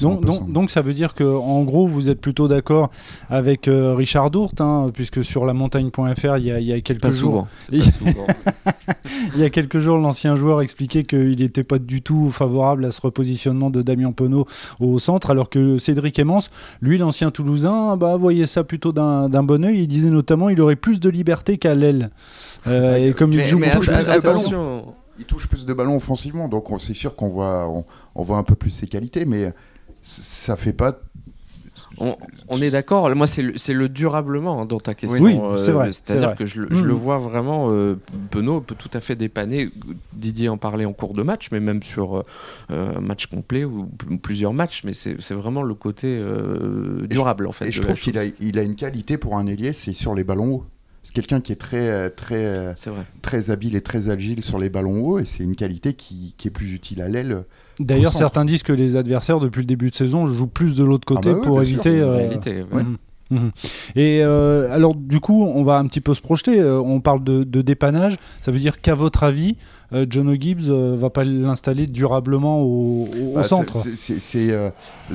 Donc, 0.02 0.52
donc, 0.52 0.70
ça 0.70 0.82
veut 0.82 0.94
dire 0.94 1.14
que 1.14 1.24
en 1.24 1.64
gros 1.64 1.88
vous 1.88 2.10
êtes 2.10 2.20
plutôt 2.20 2.48
d'accord 2.48 2.92
avec 3.30 3.68
euh, 3.68 3.96
Richard 3.96 4.30
Dourte, 4.30 4.62
hein, 4.62 4.92
puisque 4.94 5.24
sur 5.24 5.46
la 5.46 5.54
montagne.fr 5.54 6.38
il 6.38 6.46
y 6.46 6.52
a, 6.52 6.60
il 6.60 6.68
y 6.68 6.74
a 6.74 6.82
quelques 6.82 7.02
Pas 7.02 7.12
jours, 7.12 7.48
souvent. 7.98 8.28
pas 8.64 8.74
il 9.36 9.42
y 9.42 9.44
a 9.44 9.50
quelques 9.50 9.80
jours 9.80 9.98
l'ancien 9.98 10.36
joueur 10.36 10.62
expliquait 10.62 11.04
qu'il 11.04 11.40
n'était 11.40 11.64
pas 11.64 11.80
du 11.80 12.02
tout 12.02 12.30
favorable 12.30 12.86
à 12.86 12.92
ce 12.92 13.02
repositionnement 13.02 13.70
de 13.70 13.82
Damien 13.82 14.12
Penaud 14.12 14.46
au 14.80 15.00
centre, 15.00 15.32
alors 15.32 15.50
que 15.50 15.78
Cédric 15.78 16.20
Emmons, 16.20 16.40
lui 16.82 16.98
l'ancien 16.98 17.32
Toulousain, 17.32 17.96
bah 17.98 18.16
voyait 18.18 18.48
ça 18.48 18.64
plutôt 18.64 18.92
d'un 18.92 19.44
bon 19.44 19.64
oeil. 19.66 19.82
Il 19.82 19.88
disait 19.88 20.10
notamment 20.10 20.50
il 20.50 20.60
aurait 20.62 20.76
plus 20.76 21.00
de 21.00 21.10
liberté 21.10 21.58
qu'à 21.58 21.74
l'aile. 21.74 22.12
Euh, 22.68 23.10
et 23.10 23.14
comme 23.14 23.34
il 23.34 23.46
joue 23.46 23.60
mais 23.60 23.72
beaucoup 23.72 23.90
attention. 23.90 24.94
Il 25.20 25.26
touche 25.26 25.48
plus 25.48 25.66
de 25.66 25.74
ballons 25.74 25.96
offensivement, 25.98 26.48
donc 26.48 26.72
on- 26.72 26.80
c'est 26.80 26.94
sûr 26.94 27.16
qu'on 27.16 27.30
voit, 27.30 27.68
on, 27.70 27.86
on 28.16 28.24
voit 28.24 28.38
un 28.38 28.44
peu 28.44 28.56
plus 28.56 28.72
ses 28.72 28.88
qualités, 28.88 29.26
mais 29.26 29.54
ça 30.02 30.56
fait 30.56 30.74
pas. 30.74 31.00
On, 31.98 32.16
on 32.50 32.62
est 32.62 32.72
d'accord. 32.72 33.14
Moi, 33.16 33.26
c'est 33.28 33.42
le, 33.42 33.58
c'est 33.58 33.74
le 33.74 33.88
durablement 33.90 34.62
hein, 34.62 34.66
dans 34.66 34.80
ta 34.80 34.94
question. 34.94 35.22
Oui, 35.24 35.40
euh, 35.42 35.56
c'est 35.58 35.72
vrai, 35.72 35.92
c'est 35.92 36.06
C'est-à-dire 36.08 36.36
que 36.36 36.46
je, 36.46 36.62
Mhm. 36.62 36.84
le 36.84 36.94
vois 36.94 37.18
vraiment. 37.20 37.68
Euh, 37.72 37.96
Penaud 38.32 38.60
peut 38.62 38.76
tout 38.78 38.90
à 38.94 39.00
fait 39.00 39.16
dépanner. 39.16 39.70
Didier 40.14 40.50
en 40.50 40.58
parlait 40.58 40.84
en 40.86 40.92
cours 40.94 41.14
de 41.14 41.24
match, 41.24 41.50
mais 41.52 41.60
même 41.62 41.82
sur 41.82 42.18
euh, 42.18 42.24
un 42.98 43.00
match 43.02 43.28
complet 43.28 43.64
ou 43.66 43.90
plusieurs 44.22 44.54
matchs. 44.54 44.82
Mais 44.84 44.94
c'est 44.94 45.16
c'est 45.22 45.34
vraiment 45.34 45.64
le 45.64 45.74
côté 45.74 46.08
euh, 46.20 47.08
durable 47.08 47.48
en 47.48 47.54
fait. 47.54 47.68
Et 47.68 47.72
je 47.72 47.82
trouve 47.82 48.00
qu'il 48.00 48.18
a, 48.18 48.24
il 48.26 48.60
a 48.60 48.64
une 48.64 48.76
qualité 48.76 49.18
pour 49.18 49.38
un 49.38 49.48
ailier, 49.48 49.72
c'est 49.74 49.94
sur 49.94 50.14
les 50.14 50.24
ballons 50.26 50.56
hauts. 50.56 50.66
C'est 51.10 51.16
quelqu'un 51.16 51.42
qui 51.42 51.52
est 51.52 51.56
très, 51.56 51.90
euh, 51.90 52.10
très, 52.16 52.46
euh, 52.46 52.74
vrai. 52.86 53.02
très 53.24 53.50
habile 53.50 53.76
et 53.76 53.82
très 53.82 54.12
agile 54.12 54.44
sur 54.44 54.60
les 54.60 54.70
ballons 54.70 55.04
hauts, 55.04 55.18
et 55.18 55.26
c'est 55.26 55.42
une 55.44 55.56
qualité 55.56 55.96
qui, 55.96 56.36
qui 56.38 56.50
est 56.50 56.52
plus 56.52 56.72
utile 56.72 57.02
à 57.02 57.08
l'aile. 57.08 57.46
D'ailleurs, 57.80 58.16
Au 58.16 58.20
certains 58.20 58.46
disent 58.46 58.62
que 58.62 58.74
les 58.74 58.96
adversaires, 58.96 59.40
depuis 59.40 59.62
le 59.62 59.66
début 59.66 59.90
de 59.90 59.96
saison, 59.96 60.28
jouent 60.28 60.46
plus 60.46 60.76
de 60.76 60.84
l'autre 60.84 61.08
côté 61.08 61.30
Ah 61.30 61.34
bah 61.34 61.38
oui, 61.40 61.48
pour 61.48 61.56
bien 61.62 61.64
sûr. 61.66 61.80
éviter. 61.88 62.04
En 62.04 62.08
euh, 62.10 62.16
réalité, 62.18 62.64
ouais. 62.72 62.84
Et 63.96 64.22
euh, 64.24 64.72
alors, 64.72 64.94
du 64.94 65.20
coup, 65.20 65.44
on 65.46 65.64
va 65.64 65.78
un 65.80 65.88
petit 65.88 66.00
peu 66.02 66.14
se 66.14 66.22
projeter. 66.22 66.60
Euh, 66.60 66.80
on 66.80 67.00
parle 67.02 67.24
de, 67.24 67.44
de 67.44 67.62
dépannage. 67.64 68.18
Ça 68.42 68.52
veut 68.52 68.60
dire 68.60 68.80
qu'à 68.80 68.94
votre 68.94 69.24
avis, 69.24 69.56
euh, 69.94 70.06
John 70.08 70.30
O'Gibbs 70.30 70.70
euh, 70.70 70.96
va 70.96 71.10
pas 71.10 71.24
l'installer 71.24 71.88
durablement 71.88 72.62
au, 72.62 73.08
au- 73.08 73.32
au 73.32 73.34
Bah, 73.34 73.44
centre 73.44 73.78
euh, 73.78 74.70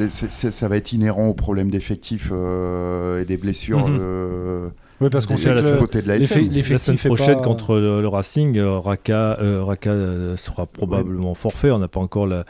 ça 0.08 0.68
va 0.68 0.76
être 0.76 0.92
inhérent 0.92 1.28
aux 1.28 1.34
problèmes 1.34 1.70
d'effectifs 1.70 2.30
euh, 2.32 3.22
et 3.22 3.24
des 3.24 3.36
blessures 3.36 3.86
Mhm. 3.88 4.70
Euh, 5.00 5.04
Oui, 5.04 5.10
parce 5.10 5.26
qu'on 5.26 5.36
sait 5.36 5.52
la 5.54 5.60
que 5.60 5.66
le- 5.66 5.76
côté 5.78 6.02
de 6.02 6.08
la 6.08 6.20
semaine 6.20 6.98
prochaine 6.98 7.36
pas- 7.36 7.42
contre 7.42 7.76
le, 7.78 8.00
le 8.00 8.08
Racing, 8.08 8.56
euh, 8.58 8.78
Raka, 8.78 9.38
euh, 9.40 9.62
Raka 9.64 9.90
euh, 9.90 10.36
sera 10.36 10.66
probablement 10.66 11.34
forfait. 11.34 11.70
On 11.70 11.78
n'a 11.78 11.88
pas 11.88 12.00
encore 12.00 12.26
la, 12.26 12.44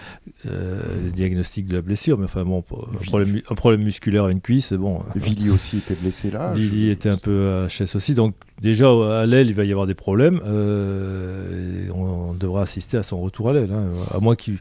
euh, 0.46 0.80
le 1.04 1.10
diagnostic 1.10 1.66
de 1.66 1.76
la 1.76 1.82
blessure, 1.82 2.18
mais 2.18 2.24
enfin 2.26 2.44
bon, 2.44 2.62
un 2.70 2.96
Vili. 2.98 3.08
problème, 3.10 3.40
un 3.50 3.54
problème 3.54 3.82
musculaire 3.82 4.24
à 4.24 4.30
une 4.30 4.40
cuisse, 4.40 4.72
bon. 4.72 5.00
Vili 5.16 5.50
aussi 5.50 5.78
était 5.78 5.94
blessé 5.94 6.30
là. 6.30 6.54
Je- 6.54 6.88
était 6.90 7.08
un 7.08 7.16
peu 7.16 7.66
HS 7.68 7.96
aussi, 7.96 8.14
donc 8.14 8.34
déjà 8.60 8.88
à 9.20 9.26
l'aile 9.26 9.48
il 9.48 9.54
va 9.54 9.64
y 9.64 9.70
avoir 9.72 9.86
des 9.86 9.94
problèmes. 9.94 10.40
euh, 10.94 11.88
on, 11.94 12.30
on 12.30 12.34
devra 12.34 12.62
assister 12.62 12.96
à 12.96 13.02
son 13.02 13.20
retour 13.20 13.50
à 13.50 13.52
l'aile, 13.52 13.70
hein, 13.72 13.84
à 14.14 14.20
moins 14.20 14.36
qu'il 14.36 14.58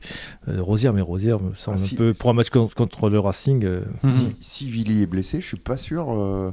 euh, 0.48 0.62
Rosière, 0.62 0.94
mais 0.94 1.02
Rosière 1.02 1.40
me 1.40 1.54
semble 1.56 1.78
Ah, 1.80 1.82
un 1.82 1.84
si. 1.86 1.96
peu 1.96 2.14
pour 2.14 2.30
un 2.30 2.34
match 2.34 2.50
contre, 2.50 2.76
contre 2.76 3.10
le 3.10 3.20
Racing. 3.20 3.64
euh. 3.66 3.82
Si, 4.08 4.36
si 4.40 4.70
Vili 4.70 5.04
est 5.04 5.08
blessé, 5.08 5.42
je 5.42 5.48
suis 5.48 5.58
pas 5.58 5.78
sûr 5.78 6.12
euh, 6.12 6.52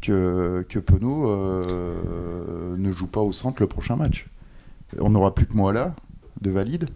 que, 0.00 0.64
que 0.68 0.78
Penaud 0.78 1.30
euh, 1.30 2.76
ne 2.76 2.92
joue 2.92 3.06
pas 3.06 3.20
au 3.20 3.32
centre 3.32 3.62
le 3.62 3.66
prochain 3.68 3.96
match. 3.96 4.28
On 5.00 5.10
n'aura 5.10 5.34
plus 5.34 5.46
que 5.46 5.54
moi 5.54 5.72
là, 5.72 5.94
de 6.40 6.50
valide. 6.50 6.88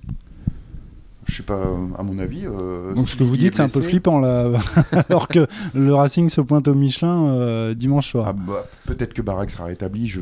Je 1.29 1.37
sais 1.37 1.43
pas, 1.45 1.63
à 1.99 2.03
mon 2.03 2.19
avis. 2.19 2.47
euh, 2.47 2.95
Donc, 2.95 3.09
ce 3.09 3.15
que 3.17 3.23
vous 3.23 3.37
dites, 3.37 3.55
c'est 3.55 3.63
un 3.63 3.69
peu 3.69 3.81
flippant 3.81 4.19
là. 4.19 4.51
alors 5.09 5.29
que 5.29 5.47
le 5.73 5.95
Racing 5.95 6.29
se 6.29 6.41
pointe 6.41 6.67
au 6.67 6.75
Michelin 6.75 7.27
euh, 7.29 7.75
dimanche 7.75 8.11
soir. 8.11 8.27
Ah 8.29 8.33
bah, 8.33 8.67
Peut-être 8.87 9.15
que 9.15 9.23
Barak 9.23 9.51
sera 9.51 9.65
rétabli, 9.67 10.09
je, 10.09 10.21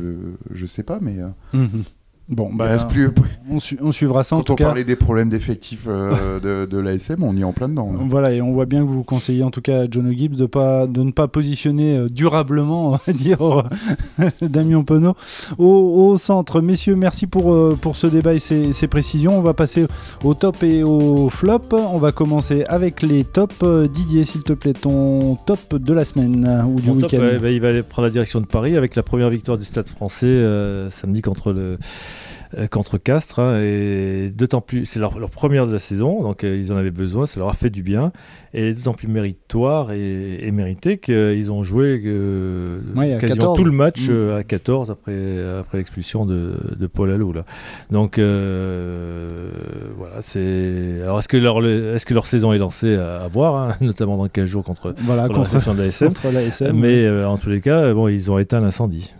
je 0.51 0.65
sais 0.67 0.83
pas, 0.83 0.99
mais. 1.01 1.17
Mhm. 1.53 1.83
Bon, 2.29 2.49
bah, 2.53 2.65
reste 2.67 2.87
plus. 2.87 3.09
on, 3.49 3.59
su- 3.59 3.77
on 3.81 3.91
suivra 3.91 4.23
ça 4.23 4.37
en 4.37 4.39
Quand 4.39 4.43
tout 4.45 4.51
on 4.53 4.55
cas. 4.55 4.65
parlait 4.67 4.85
des 4.85 4.95
problèmes 4.95 5.27
d'effectifs 5.27 5.85
euh, 5.87 6.39
de, 6.65 6.65
de 6.65 6.79
l'ASM, 6.79 7.23
on 7.23 7.35
y 7.35 7.41
est 7.41 7.43
en 7.43 7.51
plein 7.51 7.67
dedans. 7.67 7.91
là. 7.91 7.99
Voilà, 8.07 8.31
et 8.31 8.41
on 8.41 8.53
voit 8.53 8.65
bien 8.65 8.79
que 8.79 8.85
vous 8.89 9.03
conseillez 9.03 9.43
en 9.43 9.51
tout 9.51 9.59
cas 9.61 9.81
à 9.81 9.85
John 9.91 10.09
Gibbs 10.17 10.37
de, 10.37 10.45
pas, 10.45 10.87
de 10.87 11.01
ne 11.03 11.11
pas 11.11 11.27
positionner 11.27 11.97
euh, 11.97 12.07
durablement, 12.07 12.91
on 12.93 12.99
va 13.05 13.11
dire, 13.13 13.41
euh, 13.41 14.29
Damien 14.41 14.83
Penaud 14.83 15.15
au, 15.57 15.65
au 16.13 16.17
centre. 16.17 16.61
Messieurs, 16.61 16.95
merci 16.95 17.27
pour, 17.27 17.51
euh, 17.53 17.77
pour 17.81 17.97
ce 17.97 18.07
débat 18.07 18.33
et 18.33 18.39
ces, 18.39 18.71
ces 18.71 18.87
précisions. 18.87 19.37
On 19.37 19.41
va 19.41 19.53
passer 19.53 19.85
au 20.23 20.33
top 20.33 20.63
et 20.63 20.83
au 20.83 21.29
flop. 21.29 21.59
On 21.73 21.97
va 21.97 22.13
commencer 22.13 22.63
avec 22.69 23.01
les 23.01 23.25
tops. 23.25 23.55
Didier, 23.91 24.23
s'il 24.23 24.43
te 24.43 24.53
plaît, 24.53 24.71
ton 24.73 25.35
top 25.35 25.75
de 25.75 25.91
la 25.93 26.05
semaine 26.05 26.65
ou 26.65 26.79
du 26.79 26.91
week-end. 26.91 27.17
ouais, 27.19 27.39
bah, 27.39 27.49
il 27.49 27.59
va 27.59 27.69
aller 27.69 27.83
prendre 27.83 28.05
la 28.05 28.11
direction 28.11 28.39
de 28.39 28.45
Paris 28.45 28.77
avec 28.77 28.95
la 28.95 29.03
première 29.03 29.29
victoire 29.29 29.57
du 29.57 29.65
Stade 29.65 29.89
français 29.89 30.27
euh, 30.27 30.89
samedi 30.89 31.21
contre 31.21 31.51
le 31.51 31.77
contre 32.69 32.97
Castres 32.97 33.39
hein, 33.39 33.59
et 33.61 34.29
d'autant 34.35 34.61
plus 34.61 34.85
c'est 34.85 34.99
leur, 34.99 35.17
leur 35.19 35.29
première 35.29 35.67
de 35.67 35.71
la 35.73 35.79
saison 35.79 36.21
donc 36.21 36.43
euh, 36.43 36.57
ils 36.57 36.71
en 36.73 36.77
avaient 36.77 36.91
besoin 36.91 37.25
ça 37.25 37.39
leur 37.39 37.49
a 37.49 37.53
fait 37.53 37.69
du 37.69 37.81
bien 37.83 38.11
et 38.53 38.73
d'autant 38.73 38.93
plus 38.93 39.07
méritoire 39.07 39.91
et, 39.91 40.39
et 40.45 40.51
mérité 40.51 40.97
qu'ils 40.97 41.51
ont 41.51 41.63
joué 41.63 42.01
euh, 42.05 42.79
Ouais, 42.95 43.17
quasiment 43.19 43.35
14. 43.53 43.57
tout 43.57 43.63
le 43.63 43.71
match 43.71 44.07
Mm. 44.09 44.11
euh, 44.11 44.37
à 44.37 44.43
14 44.43 44.91
après 44.91 45.13
après 45.59 45.77
l'expulsion 45.77 46.25
de, 46.25 46.53
de 46.77 46.87
Paul 46.87 47.11
Allou 47.11 47.31
là 47.33 47.45
donc 47.89 48.17
euh, 48.19 49.49
voilà 49.97 50.15
c'est 50.21 50.99
alors 51.03 51.19
est-ce 51.19 51.27
que 51.27 51.37
leur 51.37 51.65
est-ce 51.65 52.05
que 52.05 52.13
leur 52.13 52.25
saison 52.25 52.53
est 52.53 52.57
lancée 52.57 52.95
à, 52.95 53.21
à 53.21 53.27
voir 53.27 53.55
hein, 53.55 53.75
notamment 53.81 54.17
dans 54.17 54.27
15 54.27 54.45
jours 54.45 54.63
contre, 54.63 54.93
Voilà, 54.99 55.27
contre 55.27 55.53
la 55.53 55.59
contre, 55.61 55.73
de 55.75 55.79
la 55.81 55.85
SM 55.87 56.07
contre 56.09 56.31
la 56.33 56.41
SM. 56.43 56.75
mais 56.77 57.05
euh, 57.05 57.27
en 57.27 57.37
tous 57.37 57.49
les 57.49 57.61
cas, 57.61 57.79
euh, 57.79 57.93
bon, 57.93 58.07
ils 58.07 58.29
ont 58.31 58.37
éteint 58.39 58.59
l'incendie. 58.59 59.13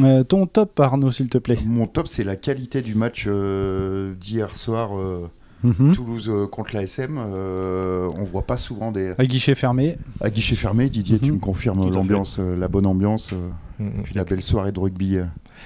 Euh, 0.00 0.22
ton 0.24 0.46
top, 0.46 0.78
Arnaud, 0.80 1.10
s'il 1.10 1.28
te 1.28 1.38
plaît. 1.38 1.58
Mon 1.64 1.86
top, 1.86 2.06
c'est 2.08 2.24
la 2.24 2.36
qualité 2.36 2.82
du 2.82 2.94
match 2.94 3.24
euh, 3.26 4.14
d'hier 4.14 4.54
soir, 4.56 4.96
euh, 4.98 5.28
Mhm. 5.64 5.92
Toulouse 5.94 6.28
euh, 6.28 6.46
contre 6.46 6.74
l'ASM. 6.76 7.18
Euh, 7.18 8.10
on 8.18 8.22
voit 8.24 8.42
pas 8.46 8.58
souvent 8.58 8.92
des. 8.92 9.14
À 9.16 9.24
guichet 9.24 9.54
fermé. 9.54 9.96
À 10.20 10.28
guichet 10.28 10.54
fermé, 10.54 10.90
Didier, 10.90 11.18
tu 11.18 11.30
Mhm. 11.30 11.36
me 11.36 11.40
confirmes 11.40 11.90
l'ambiance, 11.90 12.36
euh, 12.38 12.54
la 12.56 12.68
bonne 12.68 12.86
ambiance, 12.86 13.32
euh, 13.32 13.48
Mm, 13.78 14.02
puis 14.04 14.14
la 14.14 14.24
belle 14.24 14.42
soirée 14.42 14.70
de 14.72 14.78
rugby. 14.80 15.18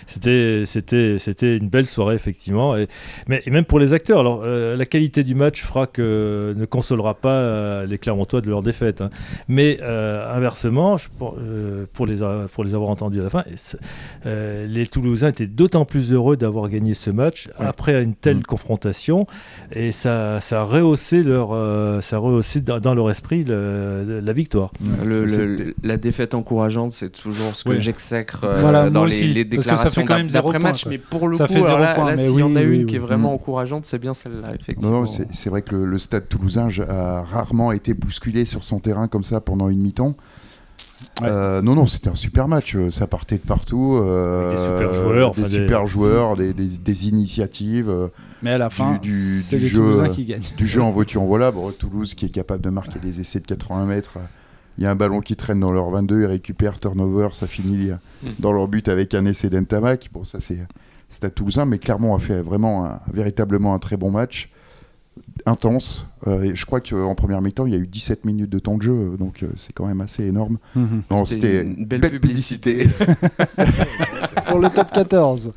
C'était, 0.07 0.65
c'était, 0.67 1.17
c'était 1.19 1.57
une 1.57 1.69
belle 1.69 1.87
soirée 1.87 2.15
effectivement. 2.15 2.77
Et, 2.77 2.87
mais 3.29 3.43
et 3.47 3.51
même 3.51 3.65
pour 3.65 3.79
les 3.79 3.93
acteurs, 3.93 4.21
alors 4.21 4.43
euh, 4.45 4.77
la 4.77 4.87
qualité 4.87 5.25
du 5.25 5.35
match 5.35 5.63
fera 5.63 5.87
que 5.87 6.55
ne 6.57 6.65
consolera 6.65 7.15
pas 7.15 7.31
euh, 7.35 7.87
les 7.87 7.99
Clermontois 7.99 8.41
de 8.41 8.49
leur 8.51 8.61
défaite. 8.63 9.01
hein. 9.01 9.11
Mais 9.49 9.79
euh, 9.83 10.35
inversement, 10.35 10.97
je, 10.97 11.09
pour, 11.19 11.37
euh, 11.39 11.87
pour 11.93 12.07
les 12.07 12.23
a- 12.23 12.47
pour 12.53 12.65
les 12.65 12.75
avoir 12.75 12.91
entendus 12.91 13.21
à 13.21 13.25
la 13.25 13.29
fin, 13.31 13.45
euh, 14.27 14.67
les 14.67 14.87
Toulousains 14.87 15.29
étaient 15.29 15.47
d'autant 15.47 15.85
plus 15.85 16.13
heureux 16.13 16.37
d'avoir 16.37 16.69
gagné 16.69 16.95
ce 16.95 17.11
match 17.11 17.49
Ouais. 17.59 17.67
après 17.67 18.03
une 18.03 18.15
telle 18.15 18.39
Mm. 18.39 18.43
confrontation, 18.43 19.27
et 19.73 19.93
ça, 19.93 20.41
ça 20.41 20.61
a 20.61 20.65
rehaussé 20.65 21.23
leur, 21.23 21.51
euh, 21.53 22.01
ça 22.01 22.17
a 22.17 22.19
rehaussé 22.19 22.61
dans, 22.61 22.79
dans 22.81 22.95
leur 22.95 23.11
esprit 23.11 23.45
le- 23.45 24.21
la 24.21 24.33
victoire. 24.33 24.73
Le- 25.05 25.23
le- 25.23 25.29
C'était- 25.29 25.75
la 25.83 25.97
défaite 25.97 26.35
encourageante, 26.35 26.93
c'est 26.93 27.11
toujours 27.11 27.55
ce 27.55 27.65
que 27.65 27.71
Oui. 27.71 27.81
j'exècre 27.81 28.45
euh, 28.45 28.57
Voilà, 28.61 28.91
dans 28.91 29.05
aussi, 29.05 29.25
les, 29.29 29.45
les 29.45 29.45
que 29.45 29.63
ça 29.85 29.91
fait 29.91 30.05
quand 30.05 30.15
même 30.17 30.27
d'ap- 30.27 30.31
zéro 30.33 30.53
d'après-match. 30.53 30.83
point, 30.85 30.91
Mais 30.93 30.99
pour 30.99 31.29
le 31.29 31.37
Ça 31.37 31.47
coup, 31.47 31.53
fait 31.55 31.59
alors 31.65 31.79
zéro 31.87 32.07
là, 32.09 32.17
s'il 32.17 32.31
oui, 32.31 32.41
y 32.41 32.45
en 32.45 32.57
a 32.57 32.61
oui, 32.61 32.65
une 32.67 32.81
oui, 32.83 32.87
qui 32.87 32.97
est 32.97 33.01
vraiment 33.01 33.33
encourageante, 33.35 33.87
c'est 33.87 33.99
bien 33.99 34.15
celle-là, 34.15 34.55
effectivement. 34.55 35.01
non, 35.01 35.07
c'est 35.07 35.27
c'est 35.35 35.51
vrai 35.51 35.63
que 35.63 35.75
le, 35.75 35.85
le 35.87 35.99
stade 35.99 36.29
toulousain 36.29 36.69
a 36.89 37.23
rarement 37.23 37.73
été 37.73 37.95
bousculé 37.95 38.45
sur 38.45 38.65
son 38.65 38.79
terrain 38.81 39.09
comme 39.09 39.25
ça 39.25 39.41
pendant 39.41 39.69
une 39.69 39.81
mi-temps. 39.81 40.15
Ouais. 41.23 41.29
Euh, 41.29 41.63
non, 41.63 41.75
non, 41.75 41.87
c'était 41.87 42.09
un 42.11 42.15
super 42.15 42.47
match. 42.47 42.77
euh, 42.77 42.91
Ça 42.91 43.07
partait 43.07 43.37
de 43.37 43.43
partout. 43.43 43.97
euh, 44.03 44.53
des 44.53 44.59
super 44.63 44.95
joueurs, 44.95 45.31
des 45.35 45.41
enfin, 45.43 45.51
des- 45.51 45.57
super 45.57 45.87
joueurs, 45.87 46.37
des, 46.37 46.53
des- 46.53 46.79
des 46.79 47.09
initiatives, 47.09 48.11
Mais 48.43 48.51
à 48.53 48.59
la 48.59 48.69
fin, 48.71 48.99
du- 49.03 49.41
c'est 49.43 49.57
du 49.57 49.63
les 49.65 49.69
jeu, 49.69 50.09
qui 50.13 50.25
gagnent. 50.27 50.43
du 50.57 50.67
jeu 50.67 50.83
en 50.83 50.91
voiture 50.91 51.23
en 51.23 51.27
voilà. 51.27 51.53
Bon, 51.53 51.71
Toulouse 51.73 52.15
qui 52.15 52.27
est 52.27 52.31
capable 52.31 52.63
de 52.63 52.71
marquer 52.71 52.99
des 52.99 53.21
essais 53.21 53.41
de 53.41 53.47
80 53.47 53.87
mètres. 53.87 54.19
Il 54.79 54.85
y 54.85 54.87
a 54.87 54.91
un 54.91 54.97
ballon 54.97 55.21
qui 55.21 55.37
traîne 55.37 55.61
dans 55.61 55.73
leur 55.73 55.91
22, 55.91 56.23
ils 56.23 56.27
récupèrent 56.27 56.79
turnover, 56.79 57.29
ça 57.33 57.47
finit 57.47 57.91
Mm. 58.23 58.29
dans 58.39 58.53
leur 58.53 58.69
but 58.69 58.89
avec 58.89 59.15
un 59.15 59.25
essai 59.27 59.51
d'Entamac. 59.51 60.09
Bon, 60.13 60.25
ça 60.25 60.41
c'est 60.41 60.59
c'est 61.09 61.25
à 61.25 61.31
Toulousain, 61.31 61.65
mais 61.67 61.79
Clermont 61.79 62.15
a 62.15 62.19
fait 62.19 62.41
vraiment 62.41 62.87
un- 62.87 63.01
véritablement 63.13 63.75
un 63.75 63.79
très 63.81 63.97
bon 63.97 64.11
match, 64.13 64.49
intense. 65.45 66.07
Euh, 66.27 66.43
et 66.43 66.55
je 66.55 66.65
crois 66.67 66.81
qu'en 66.81 67.15
première 67.15 67.41
mi-temps, 67.43 67.67
il 67.67 67.73
y 67.73 67.77
a 67.77 67.79
eu 67.79 67.87
17 67.87 68.25
minutes 68.25 68.51
de 68.51 68.59
temps 68.59 68.77
de 68.77 68.83
jeu, 68.83 69.17
donc 69.19 69.43
euh, 69.43 69.49
c'est 69.57 69.73
quand 69.73 69.87
même 69.87 70.01
assez 70.03 70.25
énorme. 70.25 70.59
Mhm. 70.77 71.03
C'était 71.27 71.63
une 71.63 71.85
belle, 71.87 72.01
publicité. 72.03 72.89
Pour 74.47 74.59
le 74.59 74.69
top 74.71 74.93
14. 74.93 75.53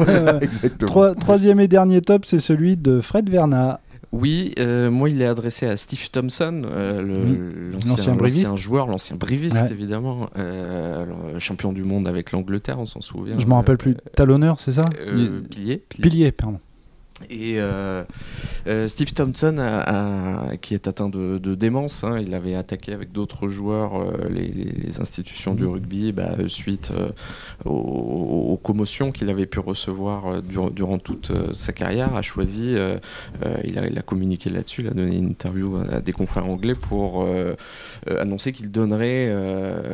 Euh, 0.00 0.38
Exactement. 0.42 0.88
Trois- 0.88 1.14
troisième 1.14 1.60
et 1.60 1.68
dernier 1.68 2.00
top, 2.02 2.24
c'est 2.24 2.40
celui 2.40 2.76
de 2.76 3.00
Fred 3.00 3.28
Verna. 3.30 3.80
Oui, 4.12 4.52
euh, 4.58 4.90
moi 4.90 5.08
il 5.08 5.22
est 5.22 5.26
adressé 5.26 5.66
à 5.66 5.76
Steve 5.78 6.10
Thompson, 6.10 6.62
euh, 6.66 7.02
Mhm. 7.02 7.72
L'ancien 7.72 8.56
joueur, 8.56 8.86
l'ancien 8.86 9.16
briviste 9.16 9.56
Ouais. 9.62 9.70
évidemment, 9.72 10.28
euh, 10.36 11.02
alors, 11.02 11.40
champion 11.40 11.72
du 11.72 11.82
monde 11.82 12.06
avec 12.06 12.30
l'Angleterre, 12.32 12.78
on 12.78 12.84
s'en 12.86 13.00
souvient. 13.00 13.38
Je 13.38 13.46
me 13.46 13.54
rappelle 13.54 13.78
plus. 13.78 13.96
Talonneur, 14.14 14.60
c'est 14.60 14.72
ça? 14.72 14.90
Euh, 15.00 15.40
pilier, 15.50 15.78
pilier. 15.88 16.02
Pilier, 16.10 16.32
pardon. 16.32 16.60
Et 17.30 17.54
euh, 17.60 18.04
euh, 18.66 18.88
Steve 18.88 19.12
Thompson, 19.12 19.56
a- 19.58 20.50
a- 20.50 20.56
qui 20.56 20.74
est 20.74 20.86
atteint 20.88 21.08
de, 21.08 21.38
de 21.38 21.54
démence, 21.54 22.04
hein, 22.04 22.18
il 22.18 22.34
avait 22.34 22.54
attaqué 22.54 22.92
avec 22.92 23.12
d'autres 23.12 23.48
joueurs 23.48 24.00
euh, 24.00 24.28
les, 24.30 25.00
institutions 25.00 25.54
du 25.54 25.64
rugby 25.64 26.12
bah, 26.12 26.32
suite 26.48 26.92
aux, 27.64 27.70
aux 27.70 28.56
commotions 28.56 29.10
qu'il 29.10 29.30
avait 29.30 29.46
pu 29.46 29.58
recevoir 29.58 30.42
durant, 30.42 30.68
durant 30.70 30.98
toute 30.98 31.32
sa 31.54 31.72
carrière, 31.72 32.14
a 32.14 32.22
choisi, 32.22 32.76
il, 33.64 33.78
a, 33.78 33.86
il 33.86 33.98
a 33.98 34.02
communiqué 34.02 34.50
là-dessus, 34.50 34.82
il 34.82 34.88
a 34.88 34.90
donné 34.90 35.16
une 35.16 35.30
interview 35.30 35.78
à 35.90 36.00
des 36.00 36.12
confrères 36.12 36.46
anglais 36.46 36.74
pour 36.74 37.26
annoncer 38.06 38.52
qu'il 38.52 38.70
donnerait, 38.70 39.34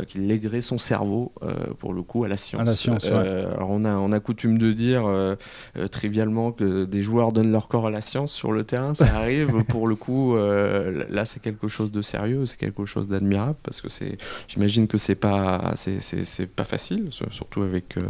qu'il 0.08 0.26
léguerait 0.26 0.62
son 0.62 0.78
cerveau 0.78 1.32
pour 1.78 1.92
le 1.92 2.02
coup 2.02 2.25
à 2.25 2.28
la 2.28 2.37
science. 2.37 2.61
À 2.61 2.64
la 2.64 2.73
science, 2.73 3.04
ouais. 3.04 3.11
Alors 3.54 3.70
on 3.70 3.85
a, 3.85 3.94
on 3.97 4.11
a 4.11 4.20
coutume 4.20 4.58
de 4.58 4.73
dire 4.73 5.04
trivialement 5.90 6.50
que 6.52 6.85
des 6.85 7.02
joueurs 7.02 7.18
donnent 7.33 7.53
leur 7.53 7.69
corps 7.69 7.87
à 7.87 7.91
la 7.91 8.01
science 8.01 8.33
sur 8.33 8.53
le 8.53 8.65
terrain, 8.65 8.95
ça 8.95 9.07
arrive. 9.17 9.65
pour 9.69 9.87
le 9.89 9.95
coup, 9.97 10.37
euh, 10.37 11.05
là, 11.11 11.25
c'est 11.25 11.41
quelque 11.41 11.69
chose 11.69 11.91
de 11.93 12.01
sérieux, 12.03 12.47
c'est 12.47 12.59
quelque 12.59 12.87
chose 12.87 13.09
d'admirable 13.09 13.57
parce 13.63 13.81
que 13.81 13.89
c'est, 13.89 14.17
j'imagine 14.49 14.87
que 14.87 14.97
c'est 14.99 15.15
pas, 15.15 15.73
c'est, 15.77 16.01
c'est, 16.01 16.25
c'est 16.25 16.47
pas 16.47 16.65
facile, 16.65 17.09
sur- 17.11 17.33
surtout 17.33 17.63
avec 17.63 17.97
euh, 17.97 18.03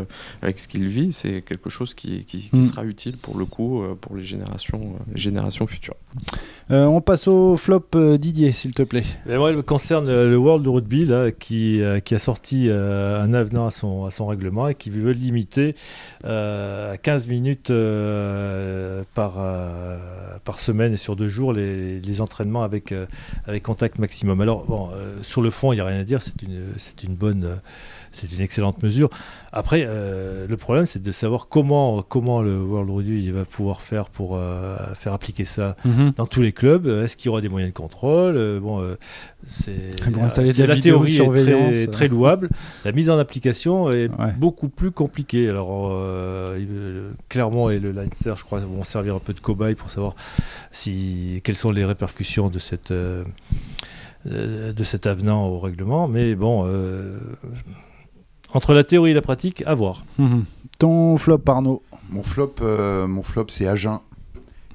avec 0.42 0.58
ce 0.58 0.68
qu'il 0.68 0.86
vit. 0.86 1.12
C'est 1.12 1.42
quelque 1.42 1.70
chose 1.70 1.94
qui, 1.94 2.24
qui, 2.24 2.50
qui 2.50 2.56
Mm. 2.58 2.62
sera 2.62 2.84
utile 2.84 3.16
pour 3.16 3.38
le 3.38 3.44
coup 3.44 3.82
euh, 3.82 3.94
pour 4.00 4.14
les 4.16 4.24
générations, 4.24 4.80
euh, 4.80 5.12
les 5.14 5.20
générations 5.20 5.66
futures. 5.66 5.96
Euh, 6.70 6.84
on 6.84 7.00
passe 7.00 7.28
au 7.28 7.56
flop 7.56 7.84
euh, 7.94 8.16
Didier, 8.18 8.52
s'il 8.52 8.72
te 8.74 8.82
plaît. 8.82 9.04
Mais 9.26 9.36
moi, 9.38 9.50
elle 9.50 9.62
concerne 9.62 10.08
euh, 10.08 10.28
le 10.28 10.36
World 10.36 10.66
Rugby 10.66 11.04
là, 11.06 11.30
qui, 11.30 11.80
euh, 11.80 12.00
qui 12.00 12.14
a 12.14 12.18
sorti 12.18 12.66
euh, 12.68 13.22
un 13.22 13.32
avenant 13.34 13.66
à 13.66 13.70
son, 13.70 14.04
à 14.04 14.10
son 14.10 14.26
règlement 14.26 14.68
et 14.68 14.74
qui 14.74 14.90
veut 14.90 15.12
limiter 15.12 15.74
euh, 16.26 16.92
à 16.94 16.96
15 16.98 17.28
minutes 17.28 17.70
euh, 17.70 18.97
par, 19.14 19.34
euh, 19.38 19.98
par 20.44 20.58
semaine 20.58 20.94
et 20.94 20.98
sur 20.98 21.16
deux 21.16 21.28
jours 21.28 21.52
les, 21.52 22.00
les 22.00 22.20
entraînements 22.20 22.62
avec, 22.62 22.92
euh, 22.92 23.06
avec 23.46 23.62
contact 23.62 23.98
maximum. 23.98 24.40
Alors, 24.40 24.64
bon, 24.64 24.90
euh, 24.92 25.16
sur 25.22 25.42
le 25.42 25.50
fond, 25.50 25.72
il 25.72 25.76
n'y 25.76 25.80
a 25.82 25.84
rien 25.86 26.00
à 26.00 26.04
dire, 26.04 26.22
c'est 26.22 26.42
une, 26.42 26.72
une 27.04 27.14
bonne. 27.14 27.44
euh, 27.44 27.56
c'est 28.10 28.32
une 28.32 28.40
excellente 28.40 28.82
mesure. 28.82 29.10
Après, 29.52 29.84
euh, 29.86 30.46
le 30.48 30.56
problème, 30.56 30.86
c'est 30.86 31.02
de 31.02 31.12
savoir 31.12 31.48
comment, 31.48 32.00
comment 32.02 32.40
le 32.40 32.58
World 32.58 32.90
Rugby 32.90 33.22
il 33.22 33.32
va 33.34 33.44
pouvoir 33.44 33.82
faire 33.82 34.08
pour 34.08 34.36
euh, 34.36 34.76
faire 34.94 35.12
appliquer 35.12 35.44
ça 35.44 35.76
dans 36.16 36.24
tous 36.26 36.40
les 36.40 36.52
clubs. 36.52 36.86
Euh, 36.86 37.04
Est-ce 37.04 37.16
qu'il 37.18 37.26
y 37.26 37.28
aura 37.28 37.42
des 37.42 37.50
moyens 37.50 37.70
de 37.72 37.76
contrôle? 37.78 38.34
Euh, 38.36 38.60
Bon, 38.60 38.80
euh, 38.80 38.96
c'est 39.46 39.74
la 40.58 40.66
la 40.66 40.76
théorie 40.80 41.18
est 41.18 41.30
très, 41.30 41.86
très 41.88 42.08
louable. 42.08 42.48
La 42.86 42.92
mise 42.92 43.10
en 43.10 43.18
application 43.18 43.90
est 43.90 44.08
Ouais. 44.08 44.32
beaucoup 44.38 44.68
plus 44.70 44.90
compliquée. 44.90 45.48
Alors, 45.50 45.90
euh, 45.92 47.10
Clermont 47.28 47.68
et 47.68 47.78
le 47.78 47.92
Leinster, 47.92 48.32
je 48.36 48.44
crois, 48.44 48.60
vont 48.60 48.82
servir 48.88 49.14
un 49.14 49.20
peu 49.20 49.32
de 49.34 49.40
cobaye 49.40 49.74
pour 49.74 49.90
savoir 49.90 50.14
si 50.72 51.40
quelles 51.44 51.56
sont 51.56 51.70
les 51.70 51.84
répercussions 51.84 52.48
de 52.48 52.58
cette 52.58 52.90
euh, 52.90 53.22
euh, 54.26 54.72
de 54.72 54.84
cet 54.84 55.06
avenant 55.06 55.46
au 55.46 55.58
règlement. 55.58 56.08
Mais 56.08 56.34
bon. 56.34 56.64
euh, 56.66 57.18
entre 58.54 58.72
la 58.72 58.82
théorie 58.84 59.10
et 59.10 59.14
la 59.14 59.20
pratique, 59.22 59.62
à 59.66 59.74
voir. 59.74 60.04
Mhm. 60.18 60.44
Ton 60.78 61.16
flop, 61.18 61.42
Arnaud. 61.46 61.82
Mon 62.10 62.22
flop, 62.22 62.54
euh, 62.62 63.06
mon 63.06 63.22
flop 63.22 63.46
c'est 63.48 63.66
Agen, 63.68 64.00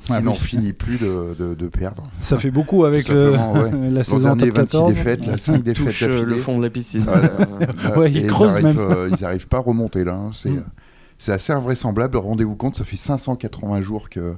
qui 0.04 0.12
Ah 0.14 0.22
n'en 0.22 0.34
oui. 0.34 0.38
finit 0.38 0.74
plus 0.74 1.00
de, 1.00 1.34
de- 1.40 1.56
de 1.56 1.68
perdre. 1.68 2.04
Ça 2.22 2.38
fait 2.38 2.52
beaucoup 2.52 2.86
avec 2.86 3.08
le, 3.08 3.32
ouais. 3.32 3.72
la 3.92 4.04
saison 4.04 4.20
dernier, 4.20 4.48
top 4.50 4.58
26 4.58 4.72
14. 4.78 4.94
défaites, 4.94 5.26
là, 5.26 5.38
5 5.38 5.64
défaites 5.64 5.86
Touche 5.88 6.02
le 6.04 6.36
fond 6.36 6.58
de 6.60 6.64
la 6.64 6.70
piscine. 6.70 7.02
Voilà. 7.02 7.32
Ouais, 7.98 8.12
Et 8.12 8.20
ils 8.20 8.28
creusent 8.28 8.52
arrivent, 8.52 8.64
même. 8.66 8.78
euh, 8.80 9.10
ils 9.12 9.22
n'arrivent 9.24 9.48
pas 9.48 9.58
à 9.58 9.62
remonter 9.62 10.04
là. 10.04 10.14
hein. 10.14 10.30
C'est 10.34 10.52
Mm. 10.52 10.64
C'est 11.18 11.32
assez 11.32 11.54
invraisemblable. 11.54 12.18
Rendez-vous 12.18 12.56
compte, 12.56 12.76
ça 12.76 12.84
fait 12.84 12.98
580 12.98 13.82
jours 13.82 14.10
que 14.10 14.36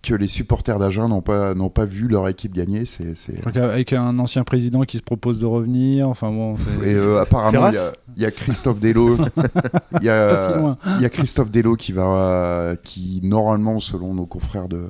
que 0.00 0.14
les 0.14 0.28
supporters 0.28 0.78
d'Agen 0.78 1.08
n'ont 1.08 1.22
pas, 1.22 1.54
n'ont 1.54 1.70
pas 1.70 1.84
vu 1.84 2.06
leur 2.06 2.28
équipe 2.28 2.54
gagner. 2.54 2.86
C'est, 2.86 3.16
c'est... 3.16 3.42
Donc, 3.42 3.56
avec 3.56 3.92
un 3.92 4.16
ancien 4.20 4.44
président 4.44 4.82
qui 4.82 4.96
se 4.96 5.02
propose 5.02 5.40
de 5.40 5.44
revenir. 5.44 6.08
Enfin 6.08 6.30
bon, 6.30 6.56
c'est- 6.56 6.88
Et 6.88 6.94
euh, 6.94 7.20
apparemment, 7.20 7.68
il 7.68 7.74
y 7.74 7.78
a- 7.78 7.92
il 8.16 8.22
y, 8.22 8.24
a 8.24 8.30
Christophe 8.30 8.78
Dello. 8.78 9.16
Il 10.00 10.04
y, 10.04 10.08
a- 10.08 10.76
si 10.98 11.02
y 11.02 11.04
a 11.04 11.08
Christophe 11.08 11.50
Dello 11.50 11.74
qui 11.74 11.90
va, 11.90 12.76
qui 12.84 13.20
normalement, 13.24 13.80
selon 13.80 14.14
nos 14.14 14.24
confrères 14.24 14.68
de, 14.68 14.88